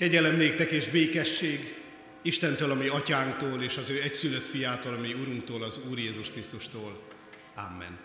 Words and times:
Kegyelem 0.00 0.36
néktek 0.36 0.70
és 0.70 0.88
békesség 0.88 1.74
Istentől, 2.22 2.70
ami 2.70 2.88
atyánktól, 2.88 3.62
és 3.62 3.76
az 3.76 3.90
ő 3.90 4.02
egyszülött 4.02 4.46
fiától, 4.46 4.94
ami 4.94 5.12
Urunktól, 5.12 5.62
az 5.62 5.80
Úr 5.90 5.98
Jézus 5.98 6.30
Krisztustól. 6.30 7.02
Amen. 7.54 7.98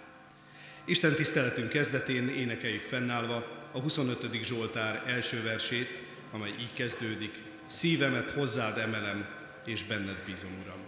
Isten 0.86 1.14
tiszteletünk 1.14 1.70
kezdetén 1.70 2.28
énekeljük 2.28 2.84
fennállva 2.84 3.68
a 3.72 3.80
25. 3.80 4.44
Zsoltár 4.44 5.04
első 5.06 5.44
versét, 5.44 5.90
amely 6.32 6.54
így 6.60 6.74
kezdődik. 6.74 7.42
Szívemet 7.68 8.30
hozzád 8.30 8.78
emelem, 8.78 9.28
és 9.66 9.84
benned 9.84 10.24
bízom, 10.26 10.52
Uram. 10.64 10.80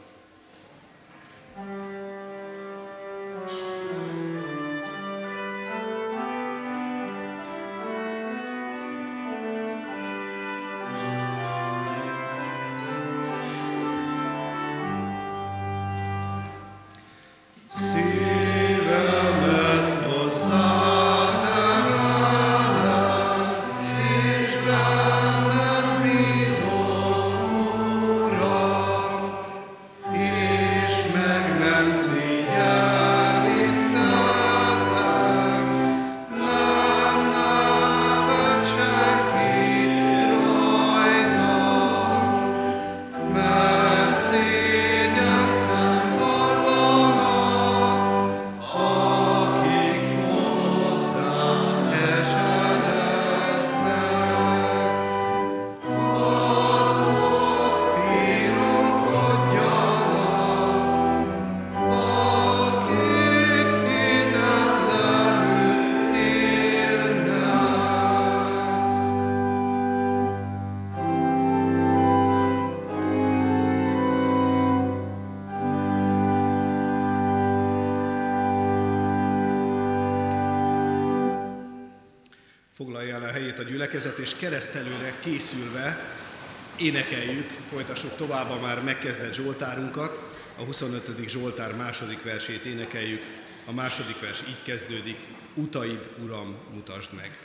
thank 1.56 1.92
you 1.92 2.07
gyülekezet, 83.64 84.18
és 84.18 84.36
keresztelőre 84.36 85.14
készülve 85.20 86.16
énekeljük, 86.78 87.50
folytassuk 87.70 88.16
tovább 88.16 88.50
a 88.50 88.60
már 88.62 88.84
megkezdett 88.84 89.34
Zsoltárunkat, 89.34 90.20
a 90.58 90.64
25. 90.64 91.28
Zsoltár 91.28 91.76
második 91.76 92.24
versét 92.24 92.66
énekeljük. 92.66 93.22
A 93.66 93.72
második 93.72 94.20
vers 94.20 94.44
így 94.48 94.64
kezdődik, 94.64 95.18
utaid, 95.54 96.10
Uram, 96.24 96.56
mutasd 96.74 97.14
meg. 97.14 97.38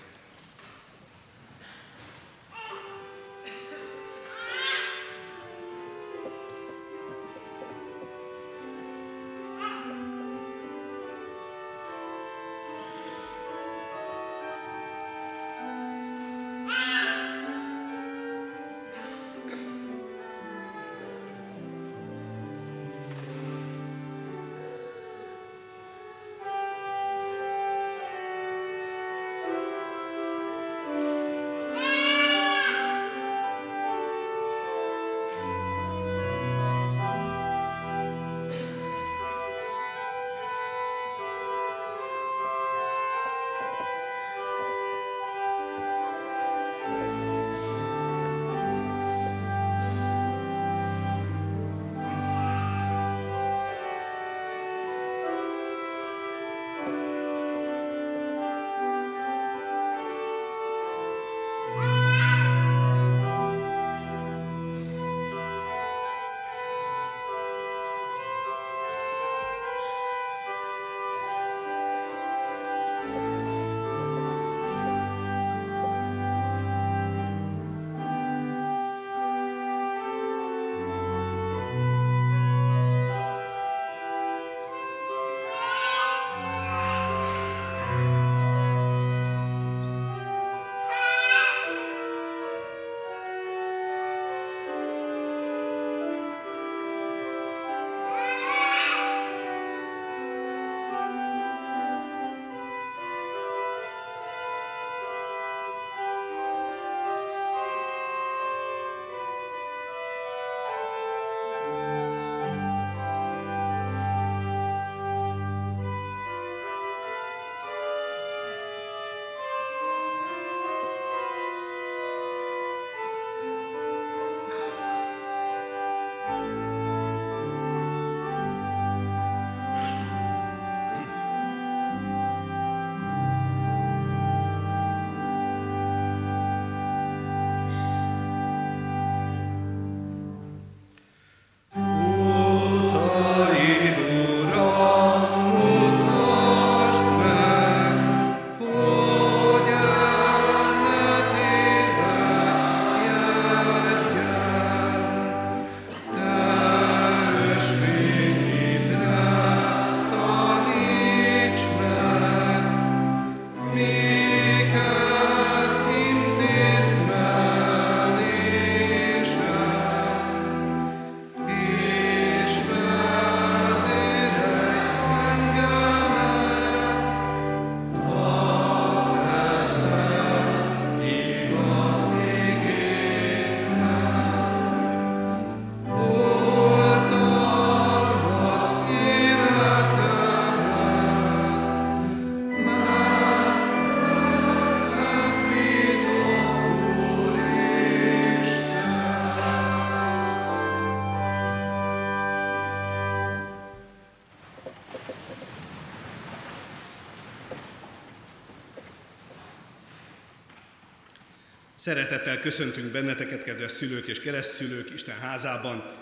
Szeretettel 211.83 212.41
köszöntünk 212.41 212.93
benneteket, 212.93 213.43
kedves 213.43 213.73
szülők 213.73 214.07
és 214.07 214.21
keresztszülők 214.21 214.91
Isten 214.95 215.19
házában, 215.19 215.93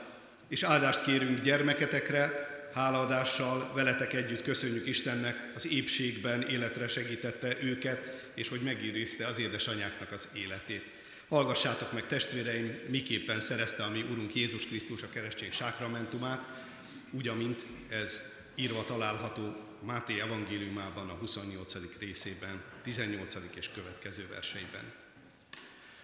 és 0.48 0.62
áldást 0.62 1.04
kérünk 1.04 1.40
gyermeketekre, 1.40 2.48
hálaadással 2.74 3.72
veletek 3.74 4.12
együtt 4.12 4.42
köszönjük 4.42 4.86
Istennek 4.86 5.52
az 5.54 5.66
épségben 5.66 6.42
életre 6.42 6.88
segítette 6.88 7.56
őket, 7.62 8.30
és 8.34 8.48
hogy 8.48 8.60
megírészte 8.60 9.26
az 9.26 9.38
édesanyáknak 9.38 10.12
az 10.12 10.28
életét. 10.32 10.84
Hallgassátok 11.28 11.92
meg 11.92 12.06
testvéreim, 12.06 12.78
miképpen 12.88 13.40
szerezte 13.40 13.82
a 13.82 13.90
mi 13.90 14.00
Urunk 14.10 14.34
Jézus 14.34 14.66
Krisztus 14.66 15.02
a 15.02 15.08
keresztség 15.12 15.52
sákramentumát, 15.52 16.48
úgy, 17.10 17.28
amint 17.28 17.60
ez 17.88 18.20
írva 18.54 18.84
található 18.84 19.56
Máté 19.82 20.20
evangéliumában 20.20 21.08
a 21.08 21.14
28. 21.14 21.72
részében, 21.98 22.62
18. 22.82 23.34
és 23.54 23.70
következő 23.74 24.26
verseiben. 24.30 25.08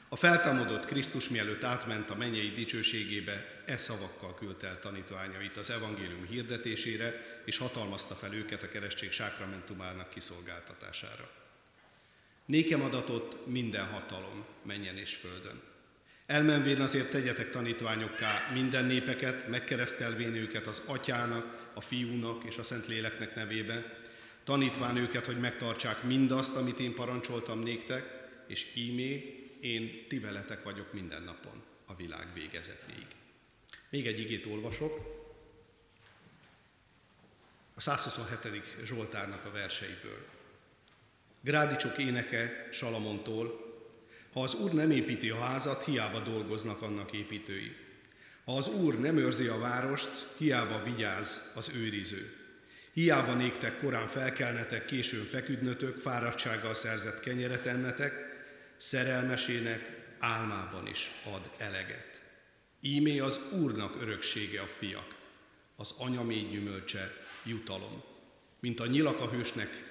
A 0.08 0.16
feltámadott 0.16 0.84
Krisztus 0.84 1.28
mielőtt 1.28 1.64
átment 1.64 2.10
a 2.10 2.16
mennyei 2.16 2.50
dicsőségébe, 2.50 3.62
e 3.64 3.76
szavakkal 3.76 4.34
küldte 4.34 4.66
el 4.66 4.78
tanítványait 4.78 5.56
az 5.56 5.70
evangélium 5.70 6.26
hirdetésére, 6.26 7.40
és 7.44 7.58
hatalmazta 7.58 8.14
fel 8.14 8.34
őket 8.34 8.62
a 8.62 8.68
keresztség 8.68 9.12
sákramentumának 9.12 10.10
kiszolgáltatására. 10.10 11.30
Nékem 12.44 12.82
adatot 12.82 13.46
minden 13.46 13.86
hatalom, 13.86 14.44
menjen 14.62 14.96
és 14.96 15.14
földön. 15.14 15.62
Elmenvén 16.26 16.80
azért 16.80 17.10
tegyetek 17.10 17.50
tanítványokká 17.50 18.50
minden 18.52 18.84
népeket, 18.84 19.48
megkeresztelvén 19.48 20.34
őket 20.34 20.66
az 20.66 20.82
atyának, 20.86 21.70
a 21.74 21.80
fiúnak 21.80 22.44
és 22.44 22.56
a 22.56 22.62
szent 22.62 22.86
léleknek 22.86 23.34
nevébe, 23.34 24.00
tanítván 24.44 24.96
őket, 24.96 25.26
hogy 25.26 25.38
megtartsák 25.38 26.02
mindazt, 26.02 26.56
amit 26.56 26.80
én 26.80 26.94
parancsoltam 26.94 27.58
néktek, 27.58 28.28
és 28.46 28.66
ímé 28.74 29.35
én 29.66 30.08
ti 30.08 30.18
veletek 30.18 30.62
vagyok 30.62 30.92
minden 30.92 31.22
napon 31.22 31.62
a 31.86 31.94
világ 31.94 32.26
végezetéig. 32.34 33.06
Még 33.90 34.06
egy 34.06 34.20
igét 34.20 34.46
olvasok, 34.46 35.24
a 37.74 37.80
127. 37.80 38.76
Zsoltárnak 38.84 39.44
a 39.44 39.50
verseiből. 39.50 40.26
Grádicsok 41.40 41.98
éneke 41.98 42.68
Salamontól, 42.72 43.64
ha 44.32 44.42
az 44.42 44.54
Úr 44.54 44.72
nem 44.72 44.90
építi 44.90 45.30
a 45.30 45.38
házat, 45.38 45.84
hiába 45.84 46.20
dolgoznak 46.20 46.82
annak 46.82 47.12
építői. 47.12 47.76
Ha 48.44 48.56
az 48.56 48.68
Úr 48.68 48.98
nem 48.98 49.16
őrzi 49.16 49.46
a 49.46 49.58
várost, 49.58 50.26
hiába 50.36 50.82
vigyáz 50.82 51.52
az 51.54 51.70
őriző. 51.74 52.36
Hiába 52.92 53.34
néktek 53.34 53.78
korán 53.78 54.06
felkelnetek, 54.06 54.84
későn 54.84 55.24
feküdnötök, 55.24 55.98
fáradtsággal 55.98 56.74
szerzett 56.74 57.20
kenyeret 57.20 57.66
ennetek, 57.66 58.25
szerelmesének 58.76 59.96
álmában 60.18 60.86
is 60.86 61.10
ad 61.24 61.50
eleget. 61.56 62.20
Ímé 62.80 63.18
az 63.18 63.40
Úrnak 63.52 64.00
öröksége 64.00 64.60
a 64.60 64.66
fiak, 64.66 65.14
az 65.76 65.94
anyamély 65.98 66.48
gyümölcse 66.50 67.12
jutalom. 67.44 68.02
Mint 68.60 68.80
a 68.80 68.86
nyilak 68.86 69.20
a 69.20 69.30
hősnek 69.30 69.84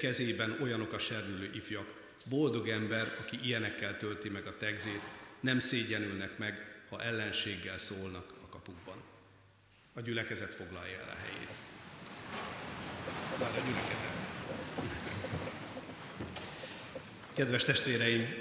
kezében 0.00 0.58
olyanok 0.62 0.92
a 0.92 0.98
serdülő 0.98 1.50
ifjak. 1.54 1.94
Boldog 2.24 2.68
ember, 2.68 3.16
aki 3.20 3.38
ilyenekkel 3.42 3.96
tölti 3.96 4.28
meg 4.28 4.46
a 4.46 4.56
tegzét, 4.56 5.00
nem 5.40 5.60
szégyenülnek 5.60 6.38
meg, 6.38 6.82
ha 6.88 7.02
ellenséggel 7.02 7.78
szólnak 7.78 8.32
a 8.42 8.48
kapukban. 8.48 9.02
A 9.92 10.00
gyülekezet 10.00 10.54
foglalja 10.54 10.98
el 10.98 11.08
a 11.08 11.16
helyét. 11.24 11.60
Már 13.38 13.50
a 13.50 13.66
gyülekezet. 13.66 14.15
Kedves 17.36 17.64
testvéreim, 17.64 18.34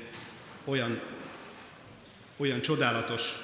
olyan, 0.64 1.02
olyan 2.38 2.62
csodálatos, 2.62 3.36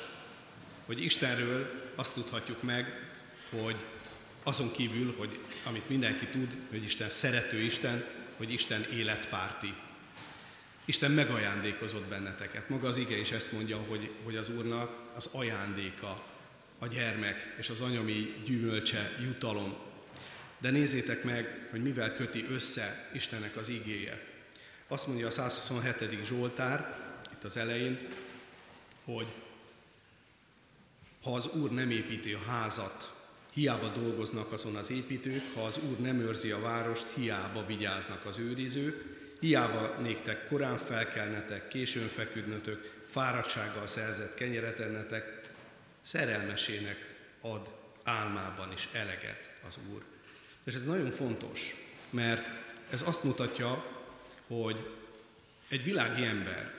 hogy 0.86 1.04
Istenről 1.04 1.90
azt 1.96 2.14
tudhatjuk 2.14 2.62
meg, 2.62 3.10
hogy 3.50 3.76
azon 4.44 4.72
kívül, 4.72 5.16
hogy 5.18 5.40
amit 5.64 5.90
mindenki 5.90 6.26
tud, 6.26 6.56
hogy 6.70 6.84
Isten 6.84 7.10
szerető 7.10 7.58
Isten, 7.58 8.06
hogy 8.38 8.54
Isten 8.54 8.86
életpárti. 8.94 9.74
Isten 10.86 11.12
megajándékozott 11.12 12.06
benneteket. 12.08 12.70
Maga 12.70 12.88
az 12.88 12.98
ige 12.98 13.18
is 13.18 13.32
ezt 13.32 13.52
mondja, 13.52 13.78
hogy, 13.78 14.10
hogy 14.24 14.36
az 14.36 14.50
Úrnak 14.50 15.12
az 15.16 15.30
ajándéka, 15.32 16.24
a 16.80 16.88
gyermek 16.88 17.54
és 17.58 17.70
az 17.70 17.82
anyami 17.82 18.36
gyümölcse, 18.46 19.18
jutalom. 19.22 19.76
De 20.58 20.70
nézzétek 20.70 21.24
meg, 21.24 21.68
hogy 21.72 21.82
mivel 21.82 22.14
köti 22.14 22.46
össze 22.50 23.10
Istennek 23.14 23.58
az 23.58 23.70
igéje. 23.70 24.30
Azt 24.92 25.08
mondja 25.08 25.28
a 25.28 25.32
127. 25.32 26.24
Zsoltár, 26.24 26.96
itt 27.34 27.44
az 27.44 27.58
elején, 27.58 28.08
hogy 29.06 29.28
ha 31.24 31.34
az 31.34 31.48
Úr 31.48 31.72
nem 31.72 31.92
építi 31.92 32.34
a 32.34 32.40
házat, 32.40 33.14
hiába 33.54 33.88
dolgoznak 33.88 34.52
azon 34.52 34.76
az 34.76 34.90
építők, 34.92 35.44
ha 35.54 35.66
az 35.66 35.80
Úr 35.90 36.00
nem 36.00 36.20
őrzi 36.20 36.52
a 36.52 36.60
várost, 36.60 37.08
hiába 37.16 37.66
vigyáznak 37.66 38.26
az 38.26 38.38
őrizők, 38.38 39.04
hiába 39.40 39.96
néktek 40.02 40.48
korán 40.48 40.78
felkelnetek, 40.78 41.68
későn 41.68 42.08
feküdnötök, 42.08 43.04
fáradtsággal 43.08 43.88
szerzett 43.88 44.34
kenyeret 44.34 44.80
ennetek, 44.80 45.42
szerelmesének 46.02 47.16
ad 47.42 47.70
álmában 48.04 48.72
is 48.72 48.90
eleget 48.92 49.52
az 49.68 49.78
Úr. 49.94 50.04
És 50.64 50.74
ez 50.74 50.84
nagyon 50.84 51.12
fontos, 51.12 51.76
mert 52.10 52.50
ez 52.90 53.02
azt 53.02 53.24
mutatja, 53.24 54.00
hogy 54.52 54.88
egy 55.68 55.84
világi 55.84 56.26
ember, 56.26 56.74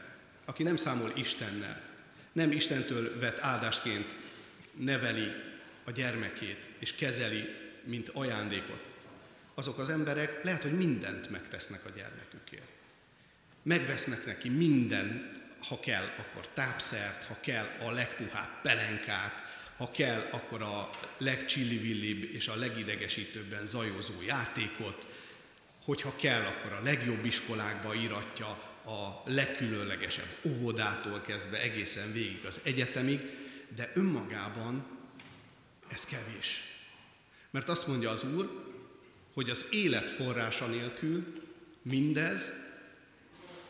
aki 0.45 0.63
nem 0.63 0.77
számol 0.77 1.13
Istennel, 1.15 1.81
nem 2.33 2.51
Istentől 2.51 3.19
vett 3.19 3.39
áldásként 3.39 4.17
neveli 4.77 5.33
a 5.85 5.91
gyermekét, 5.91 6.69
és 6.79 6.95
kezeli, 6.95 7.49
mint 7.85 8.09
ajándékot, 8.09 8.87
azok 9.55 9.79
az 9.79 9.89
emberek 9.89 10.45
lehet, 10.45 10.63
hogy 10.63 10.77
mindent 10.77 11.31
megtesznek 11.31 11.85
a 11.85 11.91
gyermekükért. 11.97 12.71
Megvesznek 13.63 14.27
neki 14.27 14.49
minden, 14.49 15.31
ha 15.69 15.81
kell, 15.81 16.05
akkor 16.17 16.49
tápszert, 16.55 17.25
ha 17.25 17.37
kell 17.41 17.69
a 17.81 17.91
legpuhább 17.91 18.61
pelenkát, 18.63 19.61
ha 19.77 19.91
kell, 19.91 20.29
akkor 20.31 20.63
a 20.63 20.91
legcsillivillibb 21.19 22.35
és 22.35 22.49
a 22.49 22.57
legidegesítőbben 22.57 23.67
zajozó 23.67 24.23
játékot, 24.23 25.07
hogyha 25.85 26.17
kell, 26.17 26.45
akkor 26.45 26.73
a 26.73 26.83
legjobb 26.83 27.25
iskolákba 27.25 27.95
íratja 27.95 28.47
a 28.85 29.23
legkülönlegesebb 29.25 30.39
óvodától 30.47 31.21
kezdve 31.21 31.61
egészen 31.61 32.13
végig 32.13 32.45
az 32.45 32.61
egyetemig, 32.65 33.21
de 33.75 33.91
önmagában 33.95 34.87
ez 35.89 36.05
kevés. 36.05 36.63
Mert 37.51 37.69
azt 37.69 37.87
mondja 37.87 38.11
az 38.11 38.25
Úr, 38.25 38.73
hogy 39.33 39.51
az 39.51 39.67
élet 39.71 40.11
forrása 40.11 40.67
nélkül 40.67 41.33
mindez 41.83 42.53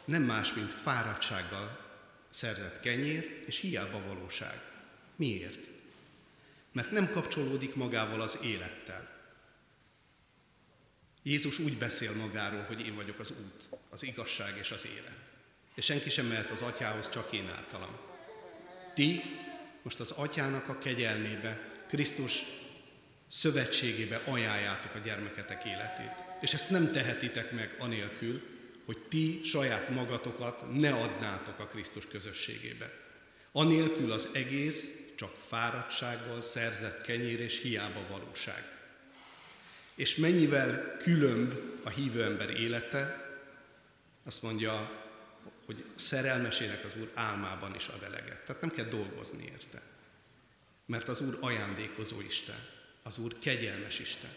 nem 0.04 0.22
más, 0.22 0.52
mint 0.52 0.72
fáradtsággal 0.72 1.80
szerzett 2.30 2.80
kenyér 2.80 3.42
és 3.46 3.58
hiába 3.58 4.02
valóság. 4.06 4.60
Miért? 5.16 5.70
Mert 6.72 6.90
nem 6.90 7.10
kapcsolódik 7.10 7.74
magával 7.74 8.20
az 8.20 8.38
élettel. 8.42 9.11
Jézus 11.22 11.58
úgy 11.58 11.78
beszél 11.78 12.12
magáról, 12.12 12.62
hogy 12.62 12.86
én 12.86 12.94
vagyok 12.94 13.18
az 13.18 13.30
út, 13.30 13.68
az 13.90 14.02
igazság 14.02 14.56
és 14.60 14.70
az 14.70 14.86
élet. 14.86 15.18
És 15.74 15.84
senki 15.84 16.10
sem 16.10 16.26
mehet 16.26 16.50
az 16.50 16.62
atyához, 16.62 17.10
csak 17.10 17.32
én 17.32 17.48
általam. 17.48 17.96
Ti 18.94 19.22
most 19.82 20.00
az 20.00 20.10
atyának 20.10 20.68
a 20.68 20.78
kegyelmébe, 20.78 21.70
Krisztus 21.88 22.42
szövetségébe 23.28 24.22
ajánljátok 24.24 24.94
a 24.94 24.98
gyermeketek 24.98 25.64
életét. 25.64 26.24
És 26.40 26.54
ezt 26.54 26.70
nem 26.70 26.92
tehetitek 26.92 27.52
meg 27.52 27.76
anélkül, 27.78 28.42
hogy 28.84 28.98
ti 28.98 29.40
saját 29.44 29.88
magatokat 29.88 30.78
ne 30.78 30.92
adnátok 30.92 31.58
a 31.58 31.66
Krisztus 31.66 32.06
közösségébe. 32.06 32.92
Anélkül 33.52 34.12
az 34.12 34.28
egész 34.32 34.88
csak 35.16 35.34
fáradtsággal 35.46 36.40
szerzett 36.40 37.00
kenyér 37.00 37.40
és 37.40 37.60
hiába 37.60 38.06
valóság. 38.08 38.81
És 40.02 40.16
mennyivel 40.16 40.96
különb 40.96 41.52
a 41.82 41.88
hívő 41.88 42.22
ember 42.22 42.50
élete, 42.50 43.30
azt 44.24 44.42
mondja, 44.42 45.02
hogy 45.66 45.84
szerelmesének 45.94 46.84
az 46.84 46.90
Úr 47.00 47.10
álmában 47.14 47.74
is 47.74 47.88
ad 47.88 48.02
eleget. 48.02 48.40
Tehát 48.44 48.60
nem 48.60 48.70
kell 48.70 48.84
dolgozni 48.84 49.44
érte. 49.52 49.82
Mert 50.86 51.08
az 51.08 51.20
Úr 51.20 51.38
ajándékozó 51.40 52.20
Isten. 52.20 52.56
Az 53.02 53.18
Úr 53.18 53.38
kegyelmes 53.38 53.98
Isten. 53.98 54.30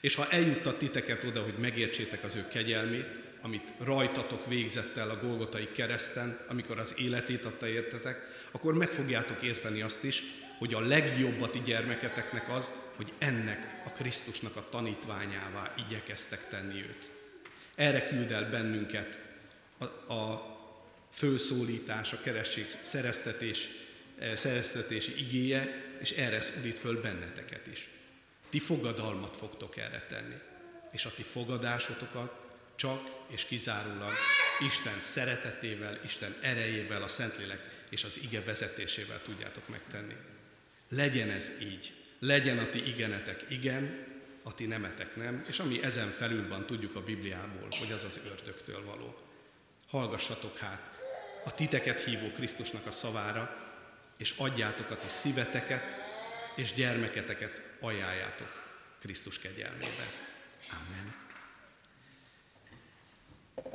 És 0.00 0.14
ha 0.14 0.30
eljuttat 0.30 0.78
titeket 0.78 1.24
oda, 1.24 1.42
hogy 1.42 1.58
megértsétek 1.58 2.24
az 2.24 2.34
ő 2.34 2.46
kegyelmét, 2.46 3.20
amit 3.40 3.72
rajtatok 3.78 4.46
végzett 4.46 4.96
el 4.96 5.10
a 5.10 5.20
Golgotai 5.20 5.70
kereszten, 5.70 6.38
amikor 6.48 6.78
az 6.78 6.94
életét 6.98 7.44
adta 7.44 7.68
értetek, 7.68 8.48
akkor 8.50 8.74
meg 8.74 8.90
fogjátok 8.90 9.42
érteni 9.42 9.82
azt 9.82 10.04
is, 10.04 10.22
hogy 10.58 10.74
a 10.74 10.80
legjobbat 10.80 11.50
ti 11.50 11.60
gyermeketeknek 11.64 12.48
az, 12.48 12.72
hogy 12.96 13.12
ennek 13.18 13.82
a 13.84 13.90
Krisztusnak 13.90 14.56
a 14.56 14.68
tanítványává 14.68 15.74
igyekeztek 15.88 16.48
tenni 16.48 16.80
őt. 16.80 17.10
Erre 17.74 18.06
küld 18.06 18.30
el 18.30 18.50
bennünket 18.50 19.20
a, 19.78 20.12
a 20.12 20.56
főszólítás, 21.12 22.12
a 22.12 22.20
keresztség 22.20 22.66
szereztetés, 22.80 23.68
eh, 24.18 24.36
szereztetési 24.36 25.20
igéje, 25.20 25.84
és 26.00 26.10
erre 26.10 26.40
szólít 26.40 26.78
föl 26.78 27.00
benneteket 27.00 27.66
is. 27.66 27.88
Ti 28.50 28.58
fogadalmat 28.58 29.36
fogtok 29.36 29.76
erre 29.76 30.06
tenni, 30.08 30.34
és 30.90 31.04
a 31.04 31.14
ti 31.14 31.22
fogadásotokat 31.22 32.44
csak 32.76 33.10
és 33.26 33.44
kizárólag 33.44 34.12
Isten 34.66 35.00
szeretetével, 35.00 36.00
Isten 36.04 36.36
erejével, 36.40 37.02
a 37.02 37.08
Szentlélek 37.08 37.84
és 37.88 38.04
az 38.04 38.18
ige 38.22 38.42
vezetésével 38.42 39.22
tudjátok 39.22 39.68
megtenni. 39.68 40.14
Legyen 40.88 41.30
ez 41.30 41.50
így. 41.60 41.92
Legyen 42.18 42.58
a 42.58 42.68
ti 42.68 42.88
igenetek 42.88 43.44
igen, 43.48 44.04
a 44.42 44.54
ti 44.54 44.66
nemetek 44.66 45.16
nem, 45.16 45.44
és 45.48 45.58
ami 45.58 45.82
ezen 45.82 46.08
felül 46.08 46.48
van, 46.48 46.66
tudjuk 46.66 46.96
a 46.96 47.02
Bibliából, 47.02 47.68
hogy 47.78 47.92
az 47.92 48.04
az 48.04 48.20
ördögtől 48.30 48.84
való. 48.84 49.16
Hallgassatok 49.88 50.58
hát 50.58 50.98
a 51.44 51.54
titeket 51.54 52.00
hívó 52.00 52.30
Krisztusnak 52.30 52.86
a 52.86 52.90
szavára, 52.90 53.64
és 54.16 54.34
adjátok 54.36 54.90
a 54.90 54.98
ti 54.98 55.08
szíveteket, 55.08 56.00
és 56.56 56.72
gyermeketeket 56.72 57.62
ajánljátok 57.80 58.64
Krisztus 59.00 59.38
kegyelmébe. 59.38 60.12
Amen. 60.70 61.14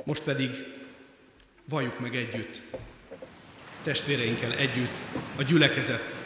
Most 0.04 0.22
pedig 0.22 0.50
valljuk 1.64 1.98
meg 1.98 2.16
együtt, 2.16 2.60
testvéreinkkel 3.82 4.52
együtt, 4.52 4.98
a 5.36 5.42
gyülekezet 5.42 6.21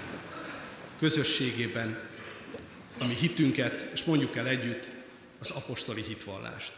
közösségében, 0.99 1.99
ami 2.99 3.15
hitünket, 3.15 3.91
és 3.93 4.05
mondjuk 4.05 4.37
el 4.37 4.49
együtt 4.49 4.89
az 5.39 5.51
apostoli 5.51 6.03
hitvallást. 6.03 6.73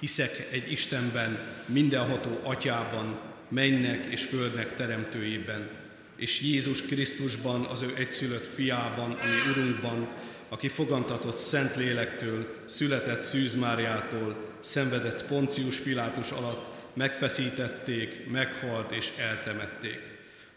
Hiszek 0.00 0.48
egy 0.50 0.72
Istenben, 0.72 1.38
mindenható 1.66 2.40
atyában, 2.42 3.20
mennek 3.48 4.04
és 4.04 4.22
földnek 4.24 4.74
teremtőjében, 4.74 5.70
és 6.16 6.40
Jézus 6.40 6.82
Krisztusban, 6.82 7.64
az 7.64 7.82
ő 7.82 7.94
egyszülött 7.96 8.46
fiában, 8.46 9.10
ami 9.10 9.50
Urunkban, 9.50 10.08
aki 10.48 10.68
fogantatott 10.68 11.36
Szent 11.36 11.76
Lélektől, 11.76 12.56
született 12.66 13.22
Szűz 13.22 13.54
Máriától, 13.54 14.36
szenvedett 14.60 15.24
Poncius 15.24 15.76
Pilátus 15.76 16.30
alatt, 16.30 16.74
megfeszítették, 16.94 18.30
meghalt 18.30 18.92
és 18.92 19.12
eltemették. 19.18 20.00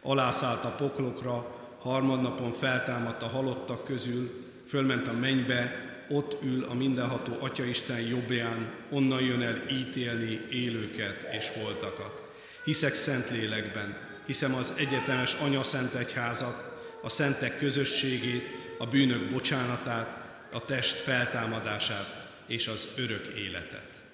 Alászállt 0.01 0.63
a 0.63 0.75
poklokra, 0.75 1.56
harmadnapon 1.79 2.51
feltámadt 2.51 3.21
a 3.21 3.27
halottak 3.27 3.83
közül, 3.83 4.45
fölment 4.67 5.07
a 5.07 5.13
mennybe, 5.13 5.85
ott 6.09 6.37
ül 6.43 6.63
a 6.63 6.73
mindenható 6.73 7.37
Atyaisten 7.39 7.99
jobbján, 7.99 8.69
onnan 8.89 9.21
jön 9.21 9.41
el 9.41 9.61
ítélni 9.71 10.41
élőket 10.51 11.27
és 11.31 11.51
holtakat. 11.61 12.21
Hiszek 12.63 12.93
szent 12.93 13.29
lélekben, 13.29 13.97
hiszem 14.25 14.55
az 14.55 14.73
egyetemes 14.77 15.33
Anya 15.33 15.63
Szent 15.63 15.93
Egyházat, 15.93 16.75
a 17.01 17.09
szentek 17.09 17.57
közösségét, 17.57 18.43
a 18.77 18.85
bűnök 18.85 19.29
bocsánatát, 19.29 20.25
a 20.51 20.65
test 20.65 20.95
feltámadását 20.95 22.25
és 22.47 22.67
az 22.67 22.87
örök 22.97 23.27
életet. 23.27 24.06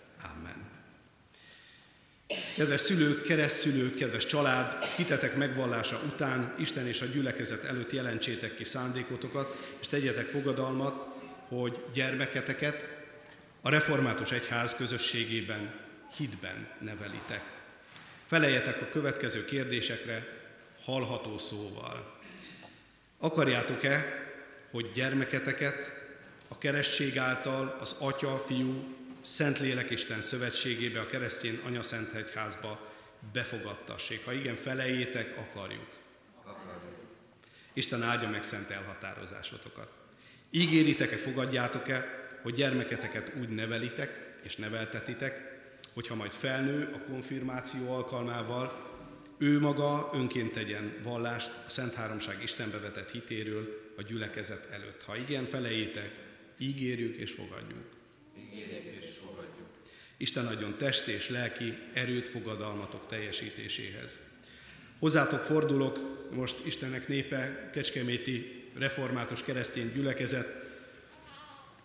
Kedves 2.56 2.82
szülők, 2.82 3.24
keresztszülők, 3.24 3.96
kedves 3.96 4.26
család, 4.26 4.84
hitetek 4.84 5.36
megvallása 5.36 6.02
után 6.06 6.56
Isten 6.60 6.88
és 6.88 7.02
a 7.02 7.06
gyülekezet 7.06 7.64
előtt 7.64 7.92
jelentsétek 7.92 8.56
ki 8.56 8.64
szándékotokat, 8.64 9.76
és 9.80 9.88
tegyetek 9.88 10.26
fogadalmat, 10.26 11.06
hogy 11.48 11.84
gyermeketeket 11.94 12.88
a 13.62 13.70
református 13.70 14.32
egyház 14.32 14.76
közösségében 14.76 15.74
hitben 16.18 16.68
nevelitek. 16.80 17.42
Feleljetek 18.26 18.82
a 18.82 18.90
következő 18.90 19.46
kérdésekre 19.46 20.28
hallható 20.84 21.38
szóval. 21.38 22.20
Akarjátok-e, 23.20 24.06
hogy 24.72 24.92
gyermeketeket 24.94 25.92
a 26.48 26.58
keresztség 26.58 27.18
által 27.18 27.78
az 27.80 27.96
Atya, 28.00 28.44
Fiú, 28.48 28.96
Szentlélek 29.24 29.90
Isten 29.90 30.22
szövetségébe, 30.22 31.00
a 31.00 31.06
keresztény 31.06 31.60
Szent 31.82 32.14
Egyházba 32.14 32.94
befogadtassék? 33.34 34.26
Ha 34.26 34.34
igen, 34.34 34.56
felejétek, 34.56 35.38
akarjuk. 35.38 35.88
akarjuk. 36.44 36.94
Isten 37.74 38.04
áldja 38.04 38.30
meg 38.30 38.44
szent 38.44 38.70
elhatározásotokat. 38.70 39.92
Ígéritek-e, 40.50 41.18
fogadjátok-e, 41.18 42.28
hogy 42.42 42.54
gyermeketeket 42.54 43.32
úgy 43.40 43.50
nevelitek 43.50 44.38
és 44.44 44.56
neveltetitek, 44.56 45.52
hogyha 45.94 46.16
majd 46.16 46.32
felnő 46.32 46.92
a 46.94 47.12
konfirmáció 47.12 47.94
alkalmával, 47.94 48.92
ő 49.38 49.60
maga 49.60 50.10
önként 50.14 50.52
tegyen 50.52 50.94
vallást 51.04 51.52
a 51.66 51.70
Szent 51.70 51.94
Háromság 51.94 52.44
Istenbe 52.44 52.78
vetett 52.78 53.12
hitéről 53.12 53.92
a 53.98 54.02
gyülekezet 54.02 54.72
előtt. 54.72 55.04
Ha 55.04 55.18
igen, 55.18 55.46
felejétek, 55.46 56.12
ígérjük 56.58 57.16
és 57.16 57.32
fogadjuk. 57.32 57.86
Ígérjük 58.38 58.84
és 58.84 59.03
fogadjuk. 59.03 59.03
Isten 60.24 60.46
adjon 60.46 60.78
testi 60.78 61.12
és 61.12 61.30
lelki 61.30 61.78
erőt 61.94 62.30
fogadalmatok 62.30 63.08
teljesítéséhez. 63.08 64.20
Hozzátok 65.00 65.40
fordulok, 65.40 66.00
most 66.32 66.66
Istennek 66.66 67.08
népe, 67.08 67.70
Kecskeméti 67.74 68.64
református 68.78 69.44
keresztény 69.44 69.92
gyülekezet, 69.94 70.48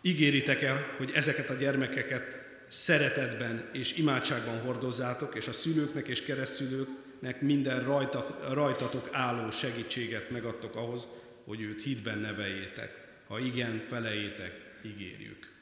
ígéritek 0.00 0.62
el, 0.62 0.94
hogy 0.96 1.10
ezeket 1.14 1.50
a 1.50 1.54
gyermekeket 1.54 2.22
szeretetben 2.68 3.68
és 3.72 3.96
imádságban 3.96 4.60
hordozzátok, 4.60 5.34
és 5.34 5.48
a 5.48 5.52
szülőknek 5.52 6.08
és 6.08 6.22
keresztszülőknek 6.22 7.40
minden 7.40 7.84
rajta, 7.84 8.38
rajtatok 8.52 9.08
álló 9.12 9.50
segítséget 9.50 10.30
megadtok 10.30 10.76
ahhoz, 10.76 11.06
hogy 11.44 11.60
őt 11.60 11.82
hitben 11.82 12.18
neveljétek. 12.18 13.06
Ha 13.26 13.38
igen, 13.38 13.82
felejétek, 13.88 14.52
ígérjük. 14.84 15.56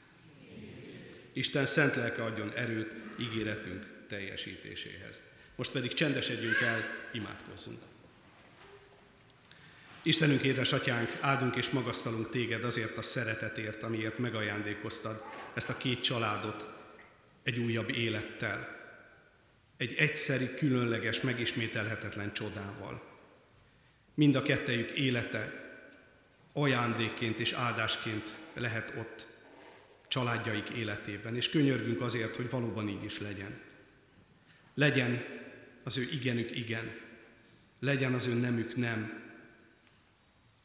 Isten 1.37 1.65
szent 1.65 1.95
lelke 1.95 2.23
adjon 2.23 2.51
erőt 2.55 2.95
ígéretünk 3.19 3.85
teljesítéséhez. 4.07 5.21
Most 5.55 5.71
pedig 5.71 5.93
csendesedjünk 5.93 6.61
el, 6.61 6.83
imádkozzunk. 7.11 7.79
Istenünk, 10.01 10.41
édesatyánk, 10.41 11.17
áldunk 11.19 11.55
és 11.55 11.69
magasztalunk 11.69 12.29
téged 12.29 12.63
azért 12.63 12.97
a 12.97 13.01
szeretetért, 13.01 13.83
amiért 13.83 14.17
megajándékoztad 14.17 15.23
ezt 15.53 15.69
a 15.69 15.77
két 15.77 16.01
családot, 16.01 16.67
egy 17.43 17.59
újabb 17.59 17.89
élettel, 17.89 18.75
egy 19.77 19.93
egyszeri, 19.93 20.55
különleges, 20.55 21.21
megismételhetetlen 21.21 22.33
csodával. 22.33 23.03
Mind 24.13 24.35
a 24.35 24.41
kettejük 24.41 24.91
élete 24.91 25.71
ajándékként 26.53 27.39
és 27.39 27.51
áldásként 27.51 28.29
lehet 28.53 28.93
ott 28.97 29.35
családjaik 30.07 30.69
életében, 30.69 31.35
és 31.35 31.49
könyörgünk 31.49 32.01
azért, 32.01 32.35
hogy 32.35 32.49
valóban 32.49 32.87
így 32.87 33.03
is 33.03 33.19
legyen. 33.19 33.59
Legyen 34.73 35.23
az 35.83 35.97
ő 35.97 36.07
igenük 36.11 36.55
igen, 36.55 36.91
legyen 37.79 38.13
az 38.13 38.25
ő 38.25 38.33
nemük 38.33 38.75
nem. 38.75 39.25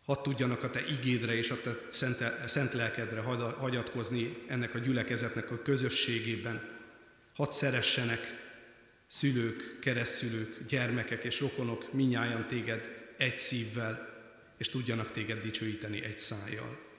Hadd 0.05 0.23
tudjanak 0.23 0.63
a 0.63 0.71
te 0.71 0.87
igédre 0.87 1.35
és 1.35 1.51
a 1.51 1.61
te 1.61 1.77
szent, 1.91 2.19
szent 2.47 2.73
lelkedre 2.73 3.21
hagyatkozni 3.59 4.37
ennek 4.47 4.75
a 4.75 4.79
gyülekezetnek 4.79 5.51
a 5.51 5.63
közösségében, 5.63 6.73
Hadd 7.35 7.51
szeressenek 7.51 8.21
szülők, 9.07 9.79
keresztszülők, 9.81 10.67
gyermekek 10.69 11.25
és 11.25 11.41
rokonok 11.41 11.93
minnyáján 11.93 12.49
téged 12.49 13.13
egy 13.17 13.39
szívvel, 13.39 14.09
és 14.57 14.69
tudjanak 14.69 15.13
téged 15.13 15.43
dicsőíteni 15.43 16.03
egy 16.03 16.19
szájjal. 16.19 16.92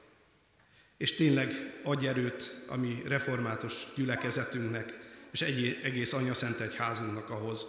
És 1.03 1.15
tényleg 1.15 1.79
adj 1.83 2.07
erőt 2.07 2.63
a 2.67 2.77
mi 2.77 3.01
református 3.05 3.87
gyülekezetünknek, 3.95 4.99
és 5.31 5.41
egy, 5.41 5.79
egész 5.83 6.13
Anya 6.13 6.33
Szent 6.33 6.59
Egyházunknak 6.59 7.29
ahhoz, 7.29 7.65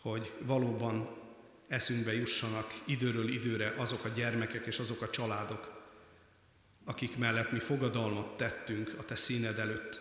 hogy 0.00 0.32
valóban 0.38 1.08
eszünkbe 1.68 2.14
jussanak 2.14 2.82
időről 2.84 3.28
időre 3.28 3.74
azok 3.76 4.04
a 4.04 4.08
gyermekek 4.08 4.66
és 4.66 4.78
azok 4.78 5.02
a 5.02 5.10
családok, 5.10 5.82
akik 6.84 7.16
mellett 7.16 7.52
mi 7.52 7.58
fogadalmat 7.58 8.36
tettünk 8.36 8.94
a 8.98 9.04
Te 9.04 9.16
színed 9.16 9.58
előtt, 9.58 10.00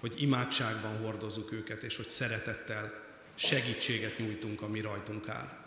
hogy 0.00 0.22
imádságban 0.22 0.96
hordozzuk 0.96 1.52
őket, 1.52 1.82
és 1.82 1.96
hogy 1.96 2.08
szeretettel 2.08 3.04
segítséget 3.34 4.18
nyújtunk, 4.18 4.62
ami 4.62 4.80
rajtunk 4.80 5.28
áll. 5.28 5.58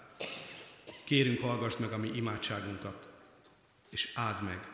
Kérünk, 1.03 1.39
hallgass 1.39 1.75
meg 1.75 1.91
a 1.91 1.97
mi 1.97 2.11
imádságunkat, 2.15 3.07
és 3.89 4.11
áld 4.15 4.43
meg 4.43 4.73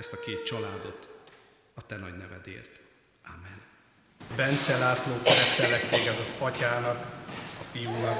ezt 0.00 0.12
a 0.12 0.20
két 0.20 0.42
családot 0.44 1.08
a 1.74 1.86
te 1.86 1.96
nagy 1.96 2.16
nevedért. 2.16 2.70
Amen. 3.24 3.60
Bence 4.36 4.78
László 4.78 5.12
keresztelek 5.22 5.88
téged 5.88 6.18
az 6.18 6.34
atyának, 6.38 6.96
a 7.60 7.64
fiúnak 7.72 8.18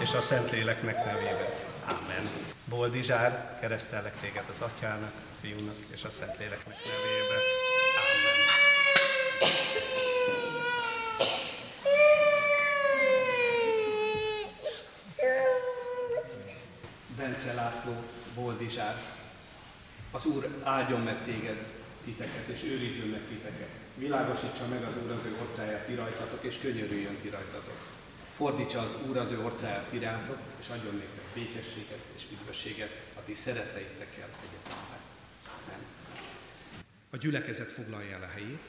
és 0.00 0.12
a 0.12 0.20
Szentléleknek 0.20 1.04
nevében. 1.04 1.48
Amen. 1.84 2.28
Boldizsár, 2.64 3.58
keresztelek 3.60 4.20
téged 4.20 4.44
az 4.50 4.60
atyának, 4.60 5.12
a 5.14 5.36
fiúnak 5.40 5.76
és 5.94 6.04
a 6.04 6.10
Szentléleknek 6.10 6.76
nevében. 6.84 7.40
Bence 17.16 17.52
László, 17.52 17.92
Boldizsár, 18.34 19.19
az 20.10 20.26
Úr 20.26 20.48
áldjon 20.62 21.00
meg 21.00 21.24
téged, 21.24 21.56
titeket, 22.04 22.48
és 22.48 22.62
őrizzön 22.62 23.08
meg 23.08 23.20
titeket. 23.28 23.68
Világosítsa 23.94 24.66
meg 24.68 24.82
az 24.82 24.94
Úr 25.04 25.10
az 25.10 25.24
ő 25.24 25.36
orcáját 25.40 25.86
ti 25.86 25.94
rajtatok, 25.94 26.44
és 26.44 26.58
könyörüljön 26.58 27.16
ti 27.22 27.28
rajtatok. 27.28 27.76
Fordítsa 28.36 28.80
az 28.80 28.96
Úr 29.08 29.16
az 29.16 29.30
ő 29.30 29.38
orcáját 29.44 29.88
ti 29.90 29.98
rátok, 29.98 30.38
és 30.60 30.68
adjon 30.68 30.94
nektek 30.94 31.24
békességet 31.34 32.04
és 32.16 32.22
üdvösséget 32.32 33.02
a 33.14 33.24
ti 33.24 33.34
szeretteitekkel 33.34 34.28
egyetemben. 34.38 35.00
Amen. 35.64 35.80
A 37.10 37.16
gyülekezet 37.16 37.72
foglalja 37.72 38.16
el 38.16 38.22
a 38.22 38.32
helyét. 38.32 38.66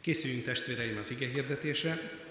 Készüljünk 0.00 0.44
testvéreim 0.44 0.98
az 0.98 1.10
ige 1.10 1.26
hirdetésre, 1.26 2.21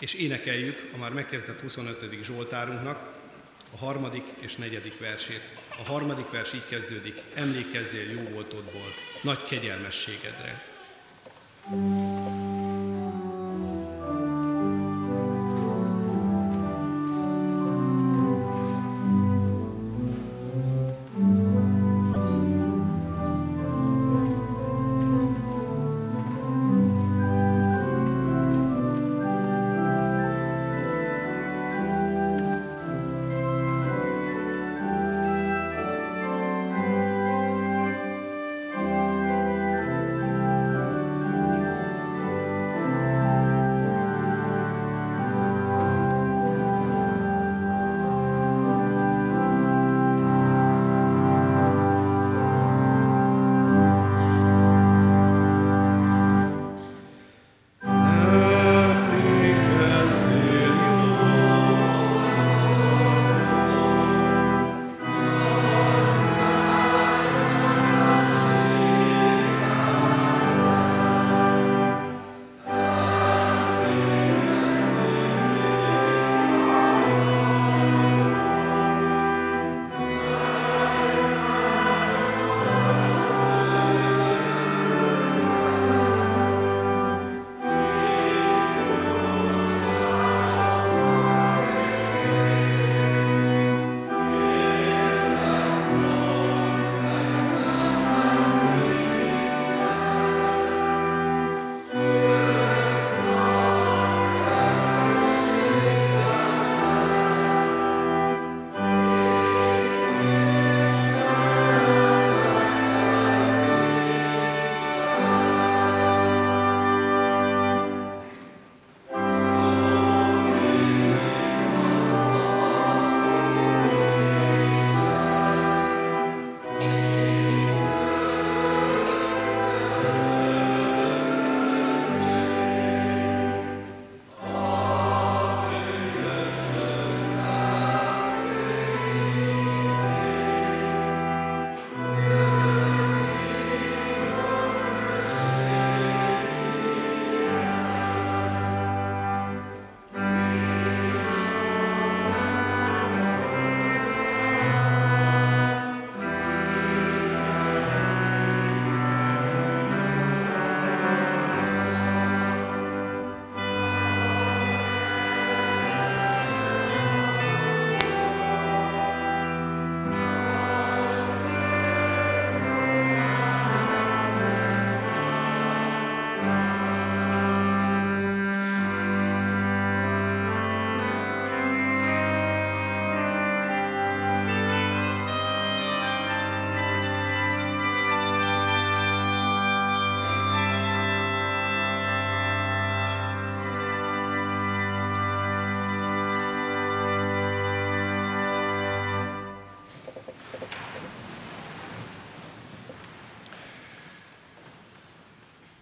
és 0.00 0.14
énekeljük 0.14 0.90
a 0.94 0.98
már 0.98 1.12
megkezdett 1.12 1.60
25. 1.60 2.22
Zsoltárunknak 2.22 3.18
a 3.74 3.76
harmadik 3.76 4.24
és 4.38 4.56
negyedik 4.56 4.98
versét. 4.98 5.50
A 5.78 5.90
harmadik 5.90 6.30
vers 6.30 6.52
így 6.52 6.66
kezdődik, 6.66 7.22
emlékezzél 7.34 8.10
jó 8.10 8.28
voltodból, 8.32 8.88
nagy 9.22 9.42
kegyelmességedre. 9.42 10.68
thank 11.70 12.49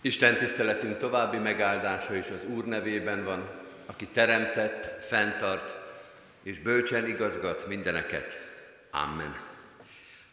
Isten 0.09 0.37
tiszteletünk 0.37 0.99
további 0.99 1.39
megáldása 1.39 2.15
is 2.15 2.29
az 2.29 2.45
Úr 2.45 2.65
nevében 2.65 3.25
van, 3.25 3.49
aki 3.87 4.07
teremtett, 4.07 5.05
fenntart 5.07 5.77
és 6.43 6.59
bölcsen 6.59 7.07
igazgat 7.07 7.67
mindeneket. 7.67 8.39
Amen. 8.91 9.37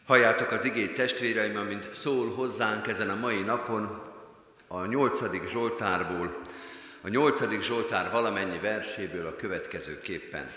Halljátok 0.06 0.50
az 0.50 0.64
igét 0.64 0.94
testvéreim, 0.94 1.56
amint 1.56 1.94
szól 1.94 2.34
hozzánk 2.34 2.86
ezen 2.86 3.10
a 3.10 3.14
mai 3.14 3.42
napon 3.42 4.02
a 4.66 4.86
nyolcadik 4.86 5.48
Zsoltárból, 5.48 6.40
a 7.00 7.08
nyolcadik 7.08 7.62
Zsoltár 7.62 8.10
valamennyi 8.10 8.58
verséből 8.58 9.26
a 9.26 9.36
következőképpen. 9.36 10.50